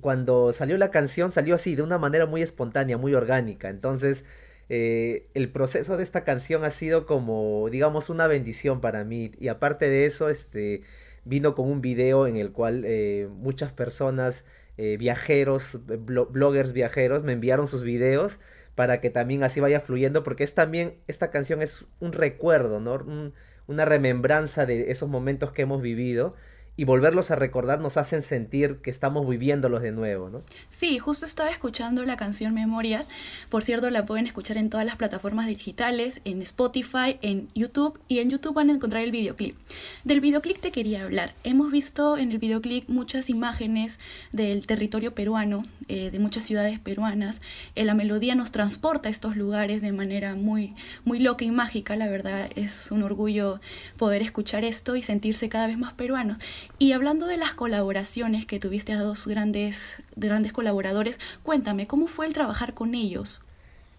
cuando 0.00 0.52
salió 0.52 0.78
la 0.78 0.90
canción, 0.90 1.32
salió 1.32 1.54
así, 1.54 1.76
de 1.76 1.82
una 1.82 1.98
manera 1.98 2.26
muy 2.26 2.42
espontánea, 2.42 2.98
muy 2.98 3.14
orgánica. 3.14 3.68
Entonces, 3.70 4.24
eh, 4.68 5.28
el 5.34 5.50
proceso 5.50 5.96
de 5.96 6.04
esta 6.04 6.24
canción 6.24 6.64
ha 6.64 6.70
sido 6.70 7.04
como, 7.04 7.68
digamos, 7.70 8.08
una 8.08 8.26
bendición 8.28 8.80
para 8.80 9.04
mí. 9.04 9.32
Y 9.38 9.48
aparte 9.48 9.88
de 9.90 10.06
eso, 10.06 10.28
este, 10.28 10.82
vino 11.24 11.54
con 11.54 11.68
un 11.68 11.80
video 11.80 12.26
en 12.26 12.36
el 12.36 12.52
cual 12.52 12.84
eh, 12.86 13.28
muchas 13.30 13.72
personas, 13.72 14.44
eh, 14.82 14.96
viajeros, 14.96 15.78
bloggers 15.84 16.72
viajeros, 16.72 17.22
me 17.22 17.32
enviaron 17.32 17.66
sus 17.66 17.82
videos 17.82 18.40
para 18.74 19.02
que 19.02 19.10
también 19.10 19.42
así 19.42 19.60
vaya 19.60 19.78
fluyendo, 19.78 20.22
porque 20.22 20.42
es 20.42 20.54
también, 20.54 20.94
esta 21.06 21.30
canción 21.30 21.60
es 21.60 21.84
un 21.98 22.14
recuerdo, 22.14 22.80
¿no? 22.80 23.32
una 23.66 23.84
remembranza 23.84 24.64
de 24.64 24.90
esos 24.90 25.10
momentos 25.10 25.52
que 25.52 25.62
hemos 25.62 25.82
vivido 25.82 26.34
y 26.80 26.84
volverlos 26.84 27.30
a 27.30 27.36
recordar 27.36 27.78
nos 27.78 27.98
hacen 27.98 28.22
sentir 28.22 28.76
que 28.76 28.88
estamos 28.88 29.28
viviéndolos 29.28 29.82
de 29.82 29.92
nuevo, 29.92 30.30
¿no? 30.30 30.40
Sí, 30.70 30.98
justo 30.98 31.26
estaba 31.26 31.50
escuchando 31.50 32.06
la 32.06 32.16
canción 32.16 32.54
Memorias. 32.54 33.06
Por 33.50 33.62
cierto, 33.62 33.90
la 33.90 34.06
pueden 34.06 34.26
escuchar 34.26 34.56
en 34.56 34.70
todas 34.70 34.86
las 34.86 34.96
plataformas 34.96 35.46
digitales, 35.46 36.22
en 36.24 36.40
Spotify, 36.40 37.18
en 37.20 37.48
YouTube 37.54 38.00
y 38.08 38.20
en 38.20 38.30
YouTube 38.30 38.54
van 38.54 38.70
a 38.70 38.72
encontrar 38.72 39.02
el 39.02 39.10
videoclip. 39.10 39.56
Del 40.04 40.22
videoclip 40.22 40.56
te 40.56 40.72
quería 40.72 41.04
hablar. 41.04 41.34
Hemos 41.44 41.70
visto 41.70 42.16
en 42.16 42.30
el 42.30 42.38
videoclip 42.38 42.88
muchas 42.88 43.28
imágenes 43.28 43.98
del 44.32 44.66
territorio 44.66 45.14
peruano, 45.14 45.66
eh, 45.88 46.10
de 46.10 46.18
muchas 46.18 46.44
ciudades 46.44 46.78
peruanas. 46.78 47.42
Eh, 47.74 47.84
la 47.84 47.92
melodía 47.92 48.34
nos 48.34 48.52
transporta 48.52 49.10
a 49.10 49.12
estos 49.12 49.36
lugares 49.36 49.82
de 49.82 49.92
manera 49.92 50.34
muy, 50.34 50.74
muy 51.04 51.18
loca 51.18 51.44
y 51.44 51.50
mágica. 51.50 51.94
La 51.94 52.08
verdad 52.08 52.48
es 52.56 52.90
un 52.90 53.02
orgullo 53.02 53.60
poder 53.98 54.22
escuchar 54.22 54.64
esto 54.64 54.96
y 54.96 55.02
sentirse 55.02 55.50
cada 55.50 55.66
vez 55.66 55.76
más 55.76 55.92
peruanos. 55.92 56.38
Y 56.78 56.92
hablando 56.92 57.26
de 57.26 57.36
las 57.36 57.54
colaboraciones 57.54 58.46
que 58.46 58.58
tuviste 58.58 58.92
a 58.92 58.98
dos 59.00 59.26
grandes, 59.26 60.02
grandes 60.16 60.52
colaboradores, 60.52 61.18
cuéntame, 61.42 61.86
¿cómo 61.86 62.06
fue 62.06 62.26
el 62.26 62.32
trabajar 62.32 62.74
con 62.74 62.94
ellos? 62.94 63.40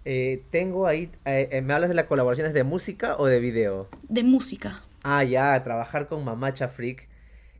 Eh, 0.04 0.44
tengo 0.50 0.88
ahí, 0.88 1.12
eh, 1.26 1.50
eh, 1.52 1.62
¿me 1.62 1.74
hablas 1.74 1.90
de 1.90 1.96
las 1.96 2.06
colaboraciones 2.06 2.54
de 2.54 2.64
música 2.64 3.18
o 3.18 3.28
de 3.28 3.40
video? 3.40 3.88
De 4.10 4.24
música. 4.24 4.82
Ah, 5.04 5.24
ya, 5.24 5.64
trabajar 5.64 6.08
con 6.08 6.24
Mamacha 6.26 6.70
Freak, 6.70 7.08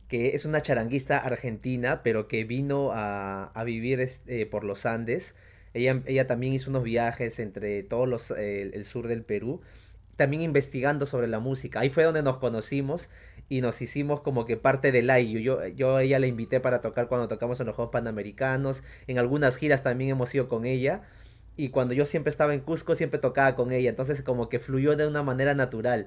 que 0.08 0.34
es 0.34 0.44
una 0.44 0.60
charanguista 0.60 1.18
argentina, 1.18 2.02
pero 2.02 2.26
que 2.26 2.44
vino 2.44 2.90
a, 2.92 3.44
a 3.54 3.64
vivir 3.64 4.08
por 4.50 4.64
los 4.64 4.86
Andes. 4.86 5.34
Ella, 5.72 6.02
ella 6.06 6.26
también 6.26 6.52
hizo 6.52 6.68
unos 6.68 6.82
viajes 6.82 7.38
entre 7.38 7.82
todos 7.82 8.08
los, 8.08 8.30
el 8.32 8.84
sur 8.84 9.08
del 9.08 9.22
Perú, 9.22 9.60
también 10.16 10.42
investigando 10.42 11.06
sobre 11.06 11.28
la 11.28 11.38
música. 11.38 11.80
Ahí 11.80 11.90
fue 11.90 12.04
donde 12.04 12.22
nos 12.22 12.38
conocimos 12.38 13.08
y 13.52 13.60
nos 13.60 13.82
hicimos 13.82 14.22
como 14.22 14.46
que 14.46 14.56
parte 14.56 14.92
del 14.92 15.10
aire. 15.10 15.42
Yo, 15.42 15.66
yo 15.66 15.98
ella 15.98 16.18
la 16.18 16.26
invité 16.26 16.58
para 16.58 16.80
tocar 16.80 17.06
cuando 17.06 17.28
tocamos 17.28 17.60
en 17.60 17.66
los 17.66 17.76
Juegos 17.76 17.92
Panamericanos, 17.92 18.82
en 19.06 19.18
algunas 19.18 19.58
giras 19.58 19.82
también 19.82 20.08
hemos 20.08 20.34
ido 20.34 20.48
con 20.48 20.64
ella. 20.64 21.02
Y 21.54 21.68
cuando 21.68 21.92
yo 21.92 22.06
siempre 22.06 22.30
estaba 22.30 22.54
en 22.54 22.60
Cusco, 22.60 22.94
siempre 22.94 23.20
tocaba 23.20 23.54
con 23.54 23.70
ella. 23.70 23.90
Entonces 23.90 24.22
como 24.22 24.48
que 24.48 24.58
fluyó 24.58 24.96
de 24.96 25.06
una 25.06 25.22
manera 25.22 25.54
natural. 25.54 26.06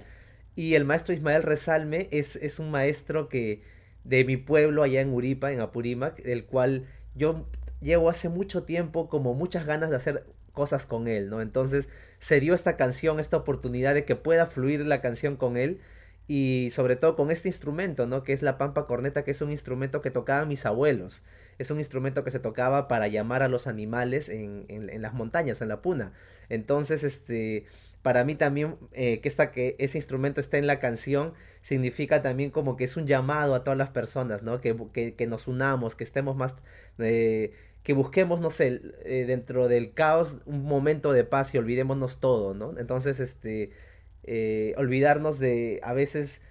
Y 0.55 0.73
el 0.73 0.85
maestro 0.85 1.13
Ismael 1.13 1.43
Resalme 1.43 2.07
es, 2.09 2.35
es 2.37 2.57
un 2.57 2.71
maestro 2.71 3.29
que 3.29 3.61
de 4.03 4.25
mi 4.25 4.37
pueblo 4.37 4.81
allá 4.81 5.01
en 5.01 5.13
Uripa, 5.13 5.51
en 5.51 5.59
Apurímac, 5.61 6.25
el 6.25 6.45
cual 6.45 6.87
yo 7.13 7.47
llevo 7.79 8.09
hace 8.09 8.27
mucho 8.27 8.63
tiempo 8.63 9.07
como 9.07 9.35
muchas 9.35 9.67
ganas 9.67 9.91
de 9.91 9.97
hacer 9.97 10.25
cosas 10.51 10.87
con 10.87 11.07
él, 11.07 11.29
¿no? 11.29 11.43
Entonces 11.43 11.89
se 12.17 12.39
dio 12.39 12.55
esta 12.55 12.75
canción, 12.75 13.19
esta 13.19 13.37
oportunidad 13.37 13.93
de 13.93 14.03
que 14.03 14.15
pueda 14.15 14.47
fluir 14.47 14.83
la 14.83 14.99
canción 14.99 15.35
con 15.35 15.57
él 15.57 15.79
y 16.27 16.69
sobre 16.71 16.95
todo 16.95 17.15
con 17.15 17.29
este 17.29 17.47
instrumento, 17.49 18.07
¿no? 18.07 18.23
Que 18.23 18.33
es 18.33 18.41
la 18.41 18.57
pampa 18.57 18.87
corneta, 18.87 19.23
que 19.23 19.31
es 19.31 19.41
un 19.41 19.51
instrumento 19.51 20.01
que 20.01 20.09
tocaban 20.11 20.47
mis 20.47 20.65
abuelos. 20.65 21.21
Es 21.59 21.69
un 21.69 21.77
instrumento 21.79 22.23
que 22.23 22.31
se 22.31 22.39
tocaba 22.39 22.87
para 22.87 23.07
llamar 23.07 23.43
a 23.43 23.47
los 23.47 23.67
animales 23.67 24.29
en, 24.29 24.65
en, 24.69 25.01
las 25.01 25.13
montañas, 25.13 25.61
en 25.61 25.69
la 25.69 25.81
puna. 25.81 26.13
Entonces, 26.49 27.03
este, 27.03 27.65
para 28.01 28.23
mí 28.23 28.35
también 28.35 28.75
eh, 28.93 29.19
que, 29.21 29.27
esta, 29.27 29.51
que 29.51 29.75
ese 29.77 29.99
instrumento 29.99 30.41
esté 30.41 30.57
en 30.57 30.67
la 30.67 30.79
canción 30.79 31.33
significa 31.61 32.23
también 32.23 32.49
como 32.49 32.75
que 32.75 32.85
es 32.85 32.97
un 32.97 33.05
llamado 33.05 33.53
a 33.53 33.63
todas 33.63 33.77
las 33.77 33.89
personas, 33.89 34.41
¿no? 34.41 34.61
Que, 34.61 34.75
que, 34.93 35.13
que 35.15 35.27
nos 35.27 35.47
unamos, 35.47 35.95
que 35.95 36.03
estemos 36.03 36.35
más... 36.35 36.55
Eh, 36.97 37.53
que 37.83 37.93
busquemos, 37.93 38.41
no 38.41 38.49
sé, 38.49 38.81
eh, 39.03 39.25
dentro 39.27 39.67
del 39.67 39.93
caos 39.93 40.37
un 40.47 40.63
momento 40.63 41.13
de 41.13 41.23
paz 41.23 41.53
y 41.53 41.59
olvidémonos 41.59 42.19
todo, 42.19 42.55
¿no? 42.55 42.73
Entonces, 42.79 43.19
este 43.19 43.69
eh, 44.27 44.73
olvidarnos 44.77 45.39
de 45.39 45.79
a 45.83 45.93
veces 45.93 46.41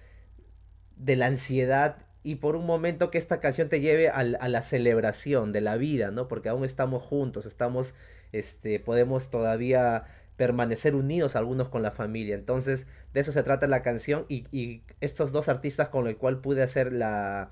de 0.95 1.15
la 1.15 1.27
ansiedad 1.27 1.97
y 2.23 2.35
por 2.35 2.55
un 2.55 2.65
momento 2.65 3.11
que 3.11 3.17
esta 3.17 3.39
canción 3.39 3.69
te 3.69 3.81
lleve 3.81 4.09
a, 4.09 4.23
la 4.23 4.61
celebración 4.63 5.51
de 5.51 5.61
la 5.61 5.77
vida, 5.77 6.09
¿no? 6.09 6.27
Porque 6.27 6.49
aún 6.49 6.65
estamos 6.65 7.03
juntos, 7.03 7.45
estamos, 7.45 7.93
este, 8.31 8.79
podemos 8.79 9.29
todavía 9.29 10.05
permanecer 10.35 10.95
unidos 10.95 11.35
algunos 11.35 11.69
con 11.69 11.83
la 11.83 11.91
familia. 11.91 12.33
Entonces, 12.33 12.87
de 13.13 13.19
eso 13.19 13.31
se 13.31 13.43
trata 13.43 13.67
la 13.67 13.83
canción 13.83 14.25
y, 14.27 14.81
estos 15.01 15.31
dos 15.31 15.49
artistas 15.49 15.89
con 15.89 16.05
los 16.05 16.15
cual 16.15 16.39
pude 16.39 16.63
hacer 16.63 16.91
la, 16.93 17.51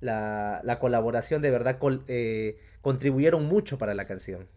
la, 0.00 0.78
colaboración 0.80 1.40
de 1.40 1.50
verdad 1.50 1.78
eh, 2.08 2.58
contribuyeron 2.82 3.44
mucho 3.44 3.78
para 3.78 3.94
la 3.94 4.06
canción. 4.06 4.48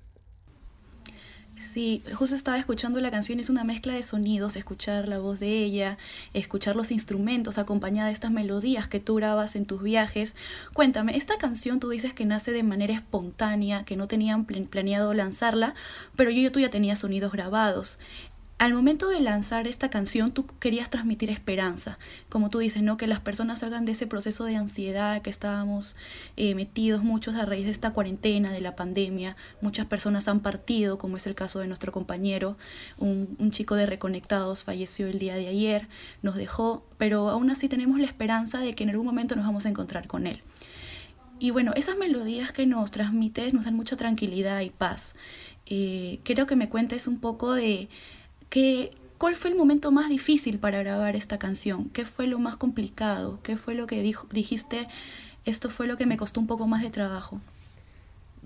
Sí, 1.71 2.03
justo 2.13 2.35
estaba 2.35 2.59
escuchando 2.59 2.99
la 2.99 3.09
canción, 3.09 3.39
es 3.39 3.49
una 3.49 3.63
mezcla 3.63 3.93
de 3.93 4.03
sonidos, 4.03 4.55
escuchar 4.55 5.07
la 5.07 5.17
voz 5.19 5.39
de 5.39 5.63
ella, 5.63 5.97
escuchar 6.33 6.75
los 6.75 6.91
instrumentos 6.91 7.57
acompañada 7.57 8.07
de 8.09 8.13
estas 8.13 8.31
melodías 8.31 8.87
que 8.87 8.99
tú 8.99 9.15
grabas 9.15 9.55
en 9.55 9.65
tus 9.65 9.81
viajes. 9.81 10.35
Cuéntame, 10.73 11.15
esta 11.17 11.37
canción 11.37 11.79
tú 11.79 11.89
dices 11.89 12.13
que 12.13 12.25
nace 12.25 12.51
de 12.51 12.63
manera 12.63 12.93
espontánea, 12.93 13.85
que 13.85 13.95
no 13.95 14.07
tenían 14.07 14.45
planeado 14.45 15.13
lanzarla, 15.13 15.73
pero 16.15 16.29
yo, 16.31 16.41
yo 16.41 16.51
tú 16.51 16.59
ya 16.59 16.69
tenía 16.69 16.95
sonidos 16.95 17.31
grabados 17.31 17.97
al 18.59 18.73
momento 18.73 19.09
de 19.09 19.19
lanzar 19.19 19.67
esta 19.67 19.89
canción 19.89 20.31
tú 20.31 20.45
querías 20.59 20.89
transmitir 20.89 21.29
esperanza, 21.29 21.97
como 22.29 22.49
tú 22.49 22.59
dices, 22.59 22.81
¿no? 22.81 22.97
Que 22.97 23.07
las 23.07 23.19
personas 23.19 23.59
salgan 23.59 23.83
de 23.83 23.93
ese 23.93 24.07
proceso 24.07 24.45
de 24.45 24.55
ansiedad 24.55 25.21
que 25.21 25.29
estábamos 25.29 25.95
eh, 26.37 26.55
metidos 26.55 27.03
muchos 27.03 27.35
a 27.35 27.45
raíz 27.45 27.65
de 27.65 27.71
esta 27.71 27.91
cuarentena, 27.91 28.51
de 28.51 28.61
la 28.61 28.75
pandemia. 28.75 29.35
Muchas 29.61 29.85
personas 29.87 30.27
han 30.27 30.39
partido, 30.39 30.97
como 30.97 31.17
es 31.17 31.27
el 31.27 31.35
caso 31.35 31.59
de 31.59 31.67
nuestro 31.67 31.91
compañero, 31.91 32.57
un, 32.97 33.51
chico 33.51 33.75
de 33.75 33.85
Reconectados 33.85 34.63
falleció 34.63 35.07
el 35.07 35.19
día 35.19 35.35
de 35.35 35.47
ayer, 35.47 35.87
nos 36.21 36.35
dejó, 36.35 36.85
pero 36.97 37.29
aún 37.29 37.49
así 37.49 37.67
tenemos 37.67 37.99
la 37.99 38.07
esperanza 38.07 38.59
de 38.59 38.73
que 38.73 38.83
en 38.83 38.91
algún 38.91 39.05
momento 39.05 39.35
nos 39.35 39.45
vamos 39.45 39.65
a 39.65 39.69
encontrar 39.69 40.07
con 40.07 40.25
él. 40.25 40.41
Y 41.39 41.51
bueno, 41.51 41.73
esas 41.75 41.97
melodías 41.97 42.51
que 42.51 42.65
nos 42.65 42.91
transmites 42.91 43.53
nos 43.53 43.65
dan 43.65 43.75
mucha 43.75 43.97
tranquilidad 43.97 44.61
y 44.61 44.69
paz. 44.69 45.15
Eh, 45.65 46.19
quiero 46.23 46.47
que 46.47 46.55
me 46.55 46.69
cuentes 46.69 47.07
un 47.07 47.19
poco 47.19 47.53
de 47.53 47.89
¿Cuál 49.17 49.35
fue 49.35 49.49
el 49.49 49.57
momento 49.57 49.91
más 49.91 50.09
difícil 50.09 50.59
para 50.59 50.79
grabar 50.79 51.15
esta 51.15 51.39
canción? 51.39 51.89
¿Qué 51.89 52.05
fue 52.05 52.27
lo 52.27 52.37
más 52.39 52.55
complicado? 52.55 53.39
¿Qué 53.41 53.57
fue 53.57 53.73
lo 53.73 53.87
que 53.87 54.01
dijiste? 54.01 54.87
Esto 55.45 55.69
fue 55.69 55.87
lo 55.87 55.97
que 55.97 56.05
me 56.05 56.17
costó 56.17 56.39
un 56.39 56.47
poco 56.47 56.67
más 56.67 56.83
de 56.83 56.91
trabajo. 56.91 57.41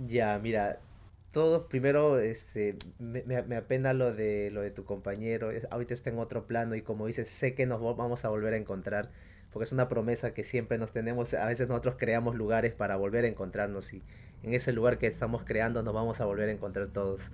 Ya, 0.07 0.39
mira, 0.41 0.79
todo 1.31 1.67
primero 1.67 2.19
este 2.19 2.77
me, 2.99 3.23
me, 3.23 3.55
apena 3.55 3.93
lo 3.93 4.13
de 4.13 4.49
lo 4.51 4.61
de 4.61 4.71
tu 4.71 4.85
compañero 4.85 5.51
ahorita 5.69 5.93
está 5.93 6.09
en 6.09 6.19
otro 6.19 6.47
plano 6.47 6.75
y 6.75 6.81
como 6.81 7.05
dices 7.05 7.27
sé 7.27 7.53
que 7.53 7.65
nos 7.65 7.81
vamos 7.97 8.23
a 8.23 8.29
volver 8.29 8.53
a 8.53 8.57
encontrar 8.57 9.09
porque 9.51 9.65
es 9.65 9.71
una 9.71 9.89
promesa 9.89 10.33
que 10.33 10.43
siempre 10.43 10.77
nos 10.77 10.93
tenemos 10.93 11.33
a 11.33 11.45
veces 11.45 11.67
nosotros 11.67 11.95
creamos 11.97 12.35
lugares 12.35 12.73
para 12.73 12.95
volver 12.95 13.25
a 13.25 13.27
encontrarnos 13.27 13.93
y 13.93 14.01
en 14.41 14.53
ese 14.53 14.71
lugar 14.71 14.97
que 14.97 15.07
estamos 15.07 15.43
creando 15.43 15.83
nos 15.83 15.93
vamos 15.93 16.21
a 16.21 16.25
volver 16.25 16.49
a 16.49 16.53
encontrar 16.53 16.87
todos 16.87 17.29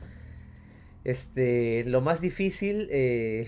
este, 1.03 1.83
lo 1.86 2.01
más 2.01 2.22
difícil, 2.22 2.88
eh, 2.91 3.48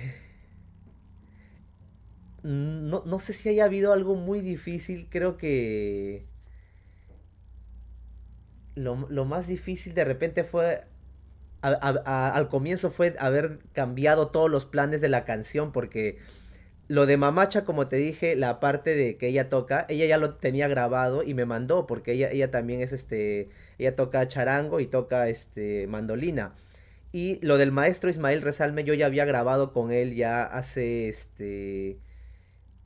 no, 2.43 3.03
no, 3.05 3.19
sé 3.19 3.33
si 3.33 3.49
haya 3.49 3.65
habido 3.65 3.93
algo 3.93 4.15
muy 4.15 4.41
difícil, 4.41 5.07
creo 5.09 5.37
que 5.37 6.25
lo, 8.75 9.25
más 9.25 9.47
difícil 9.47 9.93
de 9.93 10.03
repente 10.03 10.43
fue, 10.43 10.83
al 11.61 12.49
comienzo 12.49 12.91
fue 12.91 13.15
haber 13.19 13.59
cambiado 13.73 14.27
todos 14.27 14.51
los 14.51 14.65
planes 14.65 15.01
de 15.01 15.09
la 15.09 15.25
canción, 15.25 15.71
porque 15.71 16.19
lo 16.87 17.05
de 17.05 17.17
Mamacha, 17.17 17.65
como 17.65 17.87
te 17.87 17.95
dije, 17.95 18.35
la 18.35 18.59
parte 18.59 18.95
de 18.95 19.17
que 19.17 19.27
ella 19.27 19.49
toca, 19.49 19.85
ella 19.89 20.05
ya 20.05 20.17
lo 20.17 20.35
tenía 20.35 20.67
grabado 20.67 21.23
y 21.23 21.33
me 21.33 21.45
mandó, 21.45 21.87
porque 21.87 22.11
ella, 22.11 22.29
ella 22.29 22.51
también 22.51 22.81
es 22.81 22.91
este, 22.91 23.49
ella 23.79 23.95
toca 23.95 24.27
charango 24.27 24.79
y 24.79 24.87
toca 24.87 25.27
este 25.29 25.87
mandolina. 25.87 26.53
Y 27.15 27.39
lo 27.41 27.57
del 27.57 27.71
maestro 27.71 28.09
Ismael 28.09 28.41
Resalme, 28.41 28.83
yo 28.83 28.93
ya 28.93 29.05
había 29.05 29.23
grabado 29.23 29.71
con 29.71 29.93
él 29.93 30.15
ya 30.15 30.43
hace 30.43 31.07
este. 31.07 31.97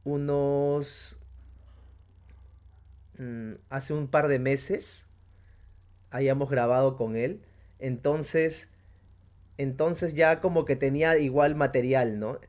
unos. 0.03 1.17
Mm, 3.17 3.53
hace 3.71 3.95
un 3.95 4.07
par 4.07 4.27
de 4.27 4.38
meses. 4.38 5.07
Hayamos 6.12 6.51
grabado 6.51 6.95
con 6.95 7.15
él. 7.15 7.41
Entonces. 7.79 8.69
Entonces 9.57 10.13
ya 10.13 10.41
como 10.41 10.63
que 10.63 10.75
tenía 10.75 11.17
igual 11.17 11.55
material, 11.55 12.19
¿no? 12.19 12.39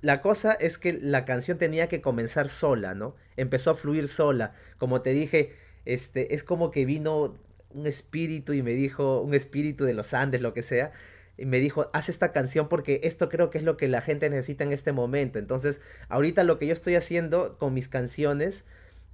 La 0.00 0.20
cosa 0.20 0.50
es 0.52 0.78
que 0.78 0.94
la 0.94 1.24
canción 1.24 1.58
tenía 1.58 1.86
que 1.88 2.00
comenzar 2.00 2.48
sola, 2.48 2.96
¿no? 2.96 3.14
Empezó 3.36 3.70
a 3.70 3.76
fluir 3.76 4.08
sola. 4.08 4.52
Como 4.78 5.00
te 5.00 5.10
dije, 5.10 5.52
este, 5.84 6.34
es 6.34 6.42
como 6.42 6.72
que 6.72 6.84
vino 6.84 7.38
un 7.74 7.86
espíritu 7.86 8.52
y 8.52 8.62
me 8.62 8.72
dijo, 8.72 9.20
un 9.20 9.34
espíritu 9.34 9.84
de 9.84 9.94
los 9.94 10.14
Andes, 10.14 10.40
lo 10.40 10.54
que 10.54 10.62
sea, 10.62 10.92
y 11.36 11.46
me 11.46 11.58
dijo, 11.58 11.90
haz 11.92 12.08
esta 12.08 12.32
canción 12.32 12.68
porque 12.68 13.00
esto 13.02 13.28
creo 13.28 13.50
que 13.50 13.58
es 13.58 13.64
lo 13.64 13.76
que 13.76 13.88
la 13.88 14.00
gente 14.00 14.30
necesita 14.30 14.64
en 14.64 14.72
este 14.72 14.92
momento. 14.92 15.38
Entonces, 15.38 15.80
ahorita 16.08 16.44
lo 16.44 16.58
que 16.58 16.66
yo 16.66 16.72
estoy 16.72 16.94
haciendo 16.94 17.58
con 17.58 17.74
mis 17.74 17.88
canciones 17.88 18.64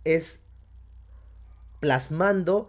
es 0.05 0.41
plasmando 1.81 2.69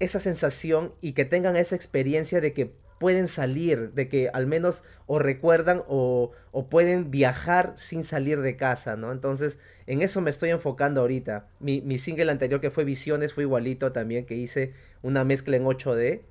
esa 0.00 0.18
sensación 0.18 0.94
y 1.00 1.12
que 1.12 1.24
tengan 1.24 1.56
esa 1.56 1.76
experiencia 1.76 2.40
de 2.40 2.52
que 2.54 2.74
pueden 3.04 3.28
salir, 3.28 3.92
de 3.92 4.08
que 4.08 4.30
al 4.32 4.46
menos 4.46 4.82
o 5.04 5.18
recuerdan 5.18 5.82
o, 5.88 6.30
o, 6.52 6.70
pueden 6.70 7.10
viajar 7.10 7.74
sin 7.76 8.02
salir 8.02 8.40
de 8.40 8.56
casa, 8.56 8.96
¿no? 8.96 9.12
Entonces, 9.12 9.58
en 9.86 10.00
eso 10.00 10.22
me 10.22 10.30
estoy 10.30 10.48
enfocando 10.48 11.02
ahorita. 11.02 11.46
Mi, 11.60 11.82
mi 11.82 11.98
single 11.98 12.32
anterior 12.32 12.62
que 12.62 12.70
fue 12.70 12.84
Visiones 12.84 13.34
fue 13.34 13.42
igualito 13.42 13.92
también, 13.92 14.24
que 14.24 14.36
hice 14.36 14.72
una 15.02 15.22
mezcla 15.22 15.54
en 15.54 15.64
8D 15.66 16.22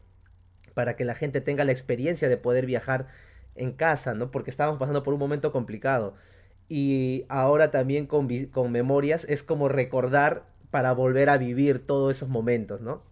para 0.74 0.96
que 0.96 1.06
la 1.06 1.14
gente 1.14 1.42
tenga 1.42 1.64
la 1.64 1.74
experiencia 1.74 2.28
de 2.28 2.38
poder 2.38 2.66
viajar 2.66 3.06
en 3.54 3.72
casa, 3.74 4.16
¿no? 4.16 4.32
Porque 4.32 4.50
estábamos 4.50 4.80
pasando 4.80 5.04
por 5.04 5.14
un 5.14 5.20
momento 5.20 5.52
complicado. 5.52 6.16
Y 6.70 7.28
ahora 7.30 7.70
también 7.70 8.08
con, 8.08 8.28
con 8.48 8.72
memorias 8.72 9.28
es 9.30 9.44
como 9.44 9.70
recordar 9.70 10.48
para 10.72 10.92
volver 10.94 11.30
a 11.30 11.38
vivir 11.38 11.86
todos 11.86 12.18
esos 12.18 12.30
momentos, 12.30 12.82
¿no? 12.82 13.04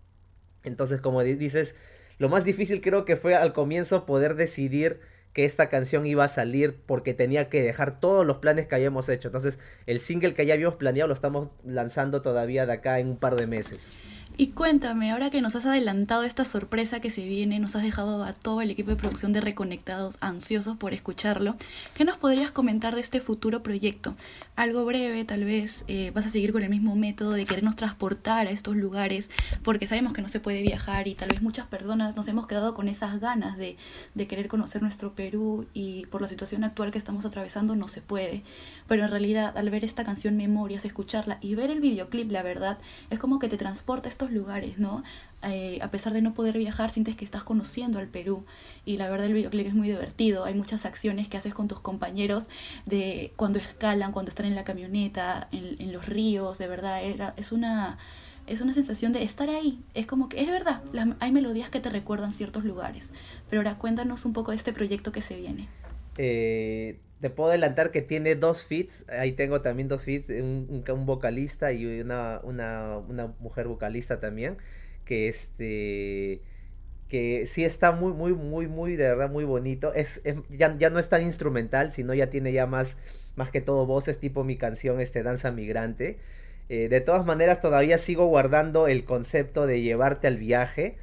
Entonces, 0.63 0.99
como 0.99 1.21
dices, 1.21 1.75
lo 2.21 2.29
más 2.29 2.45
difícil 2.45 2.81
creo 2.81 3.03
que 3.03 3.15
fue 3.15 3.33
al 3.33 3.51
comienzo 3.51 4.05
poder 4.05 4.35
decidir 4.35 4.99
que 5.33 5.43
esta 5.43 5.69
canción 5.69 6.05
iba 6.05 6.23
a 6.23 6.27
salir 6.27 6.79
porque 6.85 7.15
tenía 7.15 7.49
que 7.49 7.63
dejar 7.63 7.99
todos 7.99 8.27
los 8.27 8.37
planes 8.37 8.67
que 8.67 8.75
habíamos 8.75 9.09
hecho. 9.09 9.29
Entonces, 9.29 9.57
el 9.87 9.99
single 9.99 10.35
que 10.35 10.45
ya 10.45 10.53
habíamos 10.53 10.75
planeado 10.75 11.07
lo 11.07 11.15
estamos 11.15 11.47
lanzando 11.65 12.21
todavía 12.21 12.67
de 12.67 12.73
acá 12.73 12.99
en 12.99 13.07
un 13.07 13.17
par 13.17 13.37
de 13.37 13.47
meses. 13.47 13.89
Y 14.37 14.47
cuéntame, 14.47 15.11
ahora 15.11 15.29
que 15.29 15.41
nos 15.41 15.55
has 15.55 15.65
adelantado 15.65 16.23
esta 16.23 16.45
sorpresa 16.45 16.99
que 16.99 17.09
se 17.09 17.25
viene, 17.25 17.59
nos 17.59 17.75
has 17.75 17.83
dejado 17.83 18.23
a 18.23 18.33
todo 18.33 18.61
el 18.61 18.71
equipo 18.71 18.91
de 18.91 18.95
producción 18.95 19.33
de 19.33 19.41
Reconectados 19.41 20.17
ansiosos 20.21 20.77
por 20.77 20.93
escucharlo, 20.93 21.57
¿qué 21.95 22.05
nos 22.05 22.17
podrías 22.17 22.51
comentar 22.51 22.95
de 22.95 23.01
este 23.01 23.19
futuro 23.19 23.61
proyecto? 23.61 24.15
Algo 24.55 24.85
breve, 24.85 25.25
tal 25.25 25.43
vez, 25.45 25.85
eh, 25.87 26.11
vas 26.13 26.25
a 26.25 26.29
seguir 26.29 26.51
con 26.51 26.61
el 26.61 26.69
mismo 26.69 26.95
método 26.95 27.31
de 27.31 27.45
querernos 27.45 27.75
transportar 27.75 28.47
a 28.47 28.51
estos 28.51 28.75
lugares, 28.75 29.29
porque 29.63 29.87
sabemos 29.87 30.13
que 30.13 30.21
no 30.21 30.27
se 30.27 30.39
puede 30.39 30.61
viajar 30.61 31.07
y 31.07 31.15
tal 31.15 31.29
vez 31.29 31.41
muchas 31.41 31.67
personas 31.67 32.15
nos 32.15 32.27
hemos 32.27 32.47
quedado 32.47 32.73
con 32.73 32.87
esas 32.87 33.19
ganas 33.19 33.57
de, 33.57 33.77
de 34.13 34.27
querer 34.27 34.47
conocer 34.49 34.81
nuestro 34.81 35.13
Perú 35.13 35.67
y 35.73 36.05
por 36.07 36.21
la 36.21 36.27
situación 36.27 36.63
actual 36.63 36.91
que 36.91 36.97
estamos 36.97 37.25
atravesando 37.25 37.75
no 37.75 37.87
se 37.87 38.01
puede. 38.01 38.43
Pero 38.87 39.03
en 39.03 39.09
realidad, 39.09 39.57
al 39.57 39.69
ver 39.69 39.85
esta 39.85 40.03
canción 40.03 40.37
Memorias, 40.37 40.85
escucharla 40.85 41.37
y 41.41 41.55
ver 41.55 41.71
el 41.71 41.79
videoclip, 41.79 42.29
la 42.29 42.43
verdad, 42.43 42.77
es 43.09 43.19
como 43.19 43.39
que 43.39 43.47
te 43.47 43.57
transporta 43.57 44.09
lugares, 44.29 44.77
¿no? 44.77 45.03
Eh, 45.43 45.79
a 45.81 45.89
pesar 45.89 46.13
de 46.13 46.21
no 46.21 46.33
poder 46.35 46.57
viajar, 46.57 46.91
sientes 46.91 47.15
que 47.15 47.25
estás 47.25 47.43
conociendo 47.43 47.97
al 47.97 48.07
Perú. 48.07 48.45
Y 48.85 48.97
la 48.97 49.09
verdad 49.09 49.27
el 49.27 49.33
videoclip 49.33 49.67
es 49.67 49.73
muy 49.73 49.87
divertido. 49.87 50.45
Hay 50.45 50.53
muchas 50.53 50.85
acciones 50.85 51.27
que 51.27 51.37
haces 51.37 51.53
con 51.53 51.67
tus 51.67 51.79
compañeros 51.79 52.45
de 52.85 53.33
cuando 53.35 53.57
escalan, 53.57 54.11
cuando 54.11 54.29
están 54.29 54.40
en 54.45 54.55
la 54.55 54.63
camioneta, 54.63 55.47
en, 55.51 55.91
los 55.91 56.05
ríos, 56.05 56.57
de 56.57 56.67
verdad. 56.67 57.03
Era, 57.03 57.33
es 57.37 57.51
una 57.51 57.97
es 58.47 58.59
una 58.61 58.73
sensación 58.73 59.13
de 59.13 59.23
estar 59.23 59.49
ahí. 59.49 59.79
Es 59.93 60.07
como 60.07 60.27
que 60.27 60.41
es 60.41 60.47
verdad, 60.47 60.81
hay 61.19 61.31
melodías 61.31 61.69
que 61.69 61.79
te 61.79 61.89
recuerdan 61.89 62.33
ciertos 62.33 62.65
lugares. 62.65 63.11
Pero 63.49 63.61
ahora 63.61 63.77
cuéntanos 63.77 64.25
un 64.25 64.33
poco 64.33 64.51
de 64.51 64.57
este 64.57 64.73
proyecto 64.73 65.11
que 65.11 65.21
se 65.21 65.35
viene. 65.35 65.67
Eh, 66.17 66.97
te 67.21 67.29
puedo 67.29 67.49
adelantar 67.49 67.91
que 67.91 68.01
tiene 68.01 68.35
dos 68.35 68.63
feats. 68.63 69.05
Ahí 69.09 69.31
tengo 69.33 69.61
también 69.61 69.87
dos 69.87 70.03
feats, 70.03 70.29
un, 70.29 70.83
un, 70.87 71.05
vocalista 71.05 71.71
y 71.71 72.01
una, 72.01 72.41
una, 72.43 72.97
una, 72.97 73.27
mujer 73.39 73.67
vocalista 73.67 74.19
también. 74.19 74.57
Que 75.05 75.29
este. 75.29 76.41
Que 77.07 77.45
sí 77.45 77.65
está 77.65 77.91
muy, 77.91 78.13
muy, 78.13 78.33
muy, 78.33 78.67
muy, 78.67 78.95
de 78.95 79.03
verdad, 79.03 79.29
muy 79.29 79.43
bonito. 79.43 79.93
Es, 79.93 80.21
ya, 80.49 80.75
ya, 80.77 80.89
no 80.89 80.97
es 80.97 81.09
tan 81.09 81.23
instrumental, 81.23 81.93
sino 81.93 82.13
ya 82.13 82.29
tiene 82.29 82.53
ya 82.53 82.65
más, 82.65 82.95
más 83.35 83.49
que 83.49 83.61
todo 83.61 83.85
voces, 83.85 84.19
tipo 84.19 84.43
mi 84.43 84.57
canción, 84.57 84.99
este, 84.99 85.23
Danza 85.23 85.51
Migrante. 85.51 86.19
Eh, 86.69 86.87
de 86.89 87.01
todas 87.01 87.25
maneras, 87.25 87.59
todavía 87.59 87.97
sigo 87.97 88.25
guardando 88.27 88.87
el 88.87 89.03
concepto 89.05 89.67
de 89.67 89.81
llevarte 89.81 90.27
al 90.27 90.37
viaje. 90.37 90.97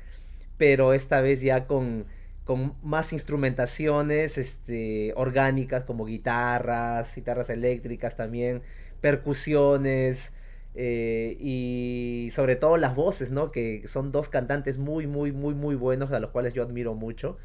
Pero 0.56 0.92
esta 0.92 1.20
vez 1.20 1.40
ya 1.40 1.66
con 1.66 2.06
con 2.48 2.72
más 2.82 3.12
instrumentaciones 3.12 4.38
este, 4.38 5.12
orgánicas 5.16 5.84
como 5.84 6.06
guitarras, 6.06 7.14
guitarras 7.14 7.50
eléctricas 7.50 8.16
también, 8.16 8.62
percusiones 9.02 10.32
eh, 10.74 11.36
y 11.40 12.30
sobre 12.32 12.56
todo 12.56 12.78
las 12.78 12.94
voces, 12.94 13.30
¿no? 13.30 13.52
Que 13.52 13.86
son 13.86 14.12
dos 14.12 14.30
cantantes 14.30 14.78
muy, 14.78 15.06
muy, 15.06 15.30
muy, 15.30 15.52
muy 15.52 15.74
buenos 15.74 16.10
a 16.10 16.20
los 16.20 16.30
cuales 16.30 16.54
yo 16.54 16.62
admiro 16.62 16.94
mucho. 16.94 17.36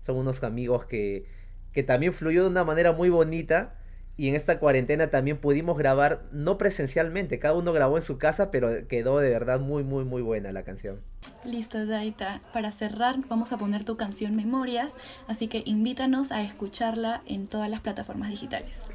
Son 0.00 0.16
unos 0.16 0.42
amigos 0.42 0.86
que, 0.86 1.26
que 1.74 1.82
también 1.82 2.14
fluyó 2.14 2.44
de 2.44 2.48
una 2.48 2.64
manera 2.64 2.92
muy 2.92 3.10
bonita 3.10 3.74
y 4.16 4.28
en 4.28 4.34
esta 4.34 4.58
cuarentena 4.58 5.08
también 5.08 5.36
pudimos 5.36 5.76
grabar, 5.76 6.22
no 6.32 6.56
presencialmente, 6.56 7.38
cada 7.38 7.54
uno 7.54 7.72
grabó 7.72 7.96
en 7.96 8.02
su 8.02 8.16
casa, 8.16 8.50
pero 8.50 8.88
quedó 8.88 9.18
de 9.18 9.28
verdad 9.28 9.60
muy, 9.60 9.84
muy, 9.84 10.04
muy 10.04 10.22
buena 10.22 10.52
la 10.52 10.62
canción. 10.62 11.00
Listo, 11.44 11.84
Daita. 11.84 12.40
Para 12.52 12.70
cerrar, 12.70 13.16
vamos 13.28 13.52
a 13.52 13.58
poner 13.58 13.84
tu 13.84 13.96
canción 13.96 14.34
Memorias, 14.34 14.94
así 15.28 15.48
que 15.48 15.62
invítanos 15.66 16.32
a 16.32 16.42
escucharla 16.42 17.22
en 17.26 17.46
todas 17.46 17.68
las 17.68 17.80
plataformas 17.82 18.30
digitales. 18.30 18.88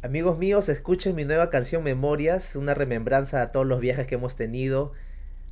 Amigos 0.00 0.38
míos, 0.38 0.68
escuchen 0.68 1.14
mi 1.14 1.24
nueva 1.24 1.50
canción 1.50 1.82
Memorias, 1.82 2.56
una 2.56 2.72
remembranza 2.72 3.42
a 3.42 3.52
todos 3.52 3.66
los 3.66 3.80
viajes 3.80 4.06
que 4.06 4.14
hemos 4.14 4.36
tenido, 4.36 4.92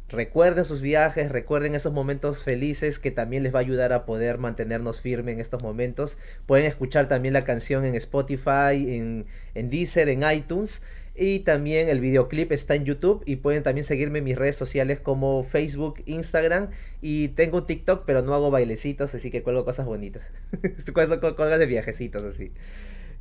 Recuerden 0.08 0.64
sus 0.64 0.82
viajes, 0.82 1.32
recuerden 1.32 1.74
esos 1.74 1.92
momentos 1.92 2.40
felices 2.40 3.00
que 3.00 3.10
también 3.10 3.42
les 3.42 3.52
va 3.52 3.58
a 3.58 3.62
ayudar 3.62 3.92
a 3.92 4.06
poder 4.06 4.38
mantenernos 4.38 5.00
firmes 5.00 5.34
en 5.34 5.40
estos 5.40 5.64
momentos. 5.64 6.16
Pueden 6.46 6.64
escuchar 6.64 7.08
también 7.08 7.34
la 7.34 7.42
canción 7.42 7.84
en 7.84 7.96
Spotify, 7.96 8.96
en, 8.96 9.26
en 9.54 9.68
Deezer, 9.68 10.08
en 10.08 10.22
iTunes. 10.30 10.82
Y 11.16 11.40
también 11.40 11.88
el 11.88 12.00
videoclip 12.00 12.52
está 12.52 12.76
en 12.76 12.84
YouTube 12.84 13.22
y 13.26 13.36
pueden 13.36 13.64
también 13.64 13.84
seguirme 13.84 14.18
en 14.18 14.24
mis 14.24 14.36
redes 14.36 14.54
sociales 14.54 15.00
como 15.00 15.42
Facebook, 15.42 16.02
Instagram 16.04 16.70
y 17.00 17.28
tengo 17.28 17.64
TikTok, 17.64 18.04
pero 18.06 18.22
no 18.22 18.34
hago 18.34 18.50
bailecitos, 18.50 19.14
así 19.14 19.30
que 19.30 19.42
cuelgo 19.42 19.64
cosas 19.64 19.86
bonitas. 19.86 20.22
cosas 20.94 21.58
de 21.58 21.66
viajecitos 21.66 22.22
así. 22.22 22.52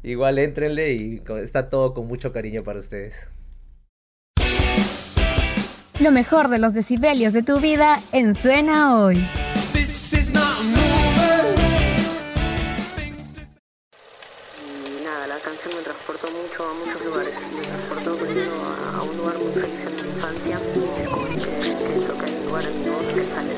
Igual 0.03 0.37
entrenle 0.37 0.93
y 0.93 1.23
está 1.41 1.69
todo 1.69 1.95
con 1.95 2.05
mucho 2.07 2.31
cariño 2.31 2.63
para 2.63 2.77
ustedes. 2.79 3.15
Lo 5.99 6.11
mejor 6.11 6.49
de 6.49 6.59
los 6.59 6.73
decibelios 6.73 7.31
de 7.31 7.41
tu 7.41 7.59
vida 7.61 8.01
en 8.11 8.35
Suena 8.35 8.99
Hoy. 8.99 9.15
nada, 15.03 15.27
la 15.27 15.37
canción 15.37 15.73
me 15.73 15.81
transportó 15.83 16.27
mucho 16.31 16.69
a 16.69 16.73
muchos 16.73 17.05
lugares. 17.05 17.33
Me 17.55 17.61
transportó 17.61 18.17
primero 18.17 18.51
a, 18.93 19.03
un 19.03 19.17
lugar 19.17 19.37
muy 19.37 19.53
feliz 19.53 19.79
en 19.87 19.95
mi 19.95 20.01
infancia. 20.15 20.59
Escuché 21.01 21.43
que 21.43 22.05
toca 22.07 22.25
en 22.27 22.45
lugar 22.45 22.65
en 22.65 22.83
que 23.15 23.23
sale. 23.33 23.55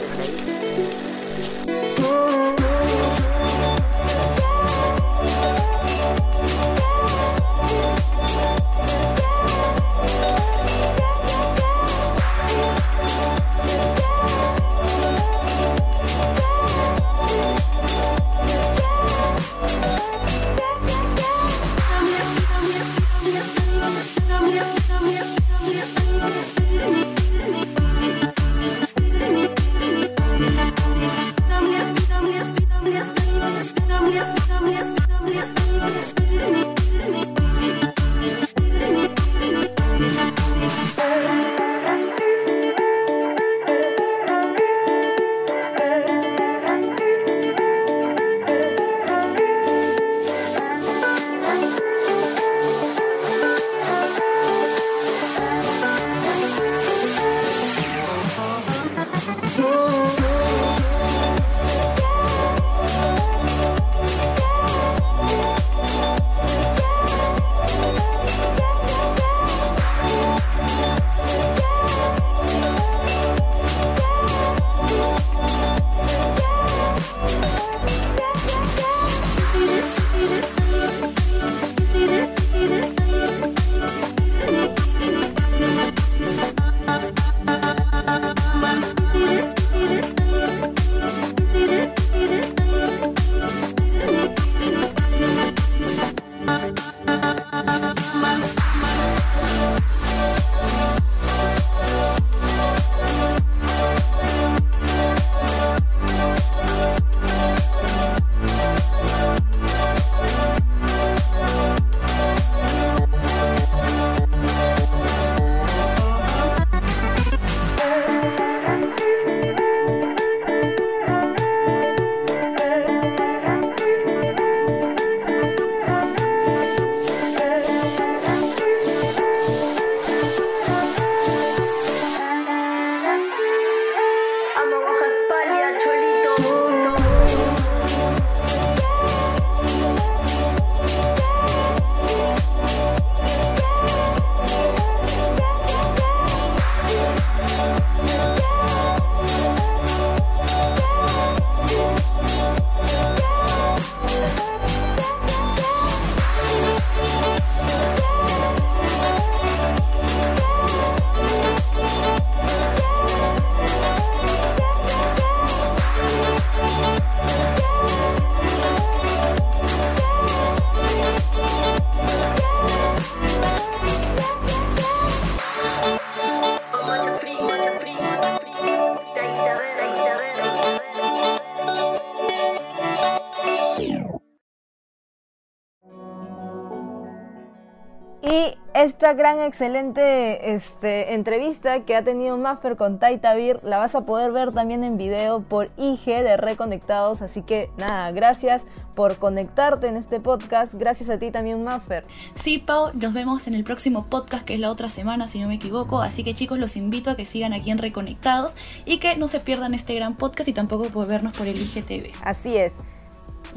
Esta 189.08 189.18
gran, 189.18 189.40
excelente 189.40 190.54
este, 190.54 191.14
entrevista 191.14 191.86
que 191.86 191.96
ha 191.96 192.04
tenido 192.04 192.38
Maffer 192.38 192.76
con 192.76 193.00
Taita 193.00 193.36
Beer 193.36 193.62
la 193.64 193.78
vas 193.78 193.96
a 193.96 194.02
poder 194.02 194.34
ver 194.34 194.52
también 194.52 194.84
en 194.84 194.98
video 194.98 195.40
por 195.40 195.70
IG 195.78 196.08
de 196.08 196.36
Reconectados. 196.36 197.22
Así 197.22 197.42
que 197.42 197.70
nada, 197.78 198.12
gracias 198.12 198.66
por 198.96 199.16
conectarte 199.16 199.88
en 199.88 199.96
este 199.96 200.20
podcast. 200.20 200.74
Gracias 200.74 201.10
a 201.10 201.18
ti 201.18 201.32
también, 201.32 201.64
Maffer. 201.64 202.04
Sí, 202.36 202.58
Pau, 202.58 202.92
nos 202.96 203.14
vemos 203.14 203.48
en 203.48 203.54
el 203.54 203.64
próximo 203.64 204.08
podcast 204.08 204.44
que 204.44 204.56
es 204.56 204.60
la 204.60 204.70
otra 204.70 204.90
semana, 204.90 205.30
si 205.30 205.40
no 205.40 205.48
me 205.48 205.56
equivoco. 205.56 206.02
Así 206.02 206.26
que 206.26 206.34
chicos, 206.34 206.60
los 206.60 206.76
invito 206.76 207.10
a 207.10 207.16
que 207.16 207.24
sigan 207.24 207.54
aquí 207.54 207.72
en 207.72 207.78
Reconectados 207.78 208.56
y 208.84 208.98
que 208.98 209.16
no 209.16 209.30
se 209.30 209.40
pierdan 209.40 209.74
este 209.74 209.96
gran 209.96 210.18
podcast 210.18 210.50
y 210.50 210.54
tampoco 210.54 210.90
por 210.90 211.08
vernos 211.08 211.34
por 211.34 211.48
el 211.48 211.62
IGTV. 211.62 212.12
Así 212.24 212.58
es. 212.58 212.74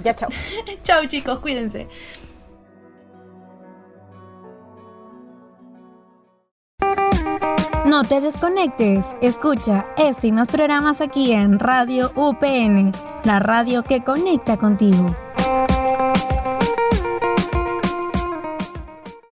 Ya, 0.04 0.14
chao. 0.14 0.28
chao 0.84 1.04
chicos, 1.06 1.40
cuídense. 1.40 1.88
No 7.90 8.04
te 8.04 8.20
desconectes, 8.20 9.04
escucha 9.20 9.84
este 9.96 10.28
y 10.28 10.32
más 10.32 10.46
programas 10.46 11.00
aquí 11.00 11.32
en 11.32 11.58
Radio 11.58 12.12
UPN, 12.14 12.92
la 13.24 13.40
radio 13.40 13.82
que 13.82 14.04
conecta 14.04 14.56
contigo. 14.56 15.12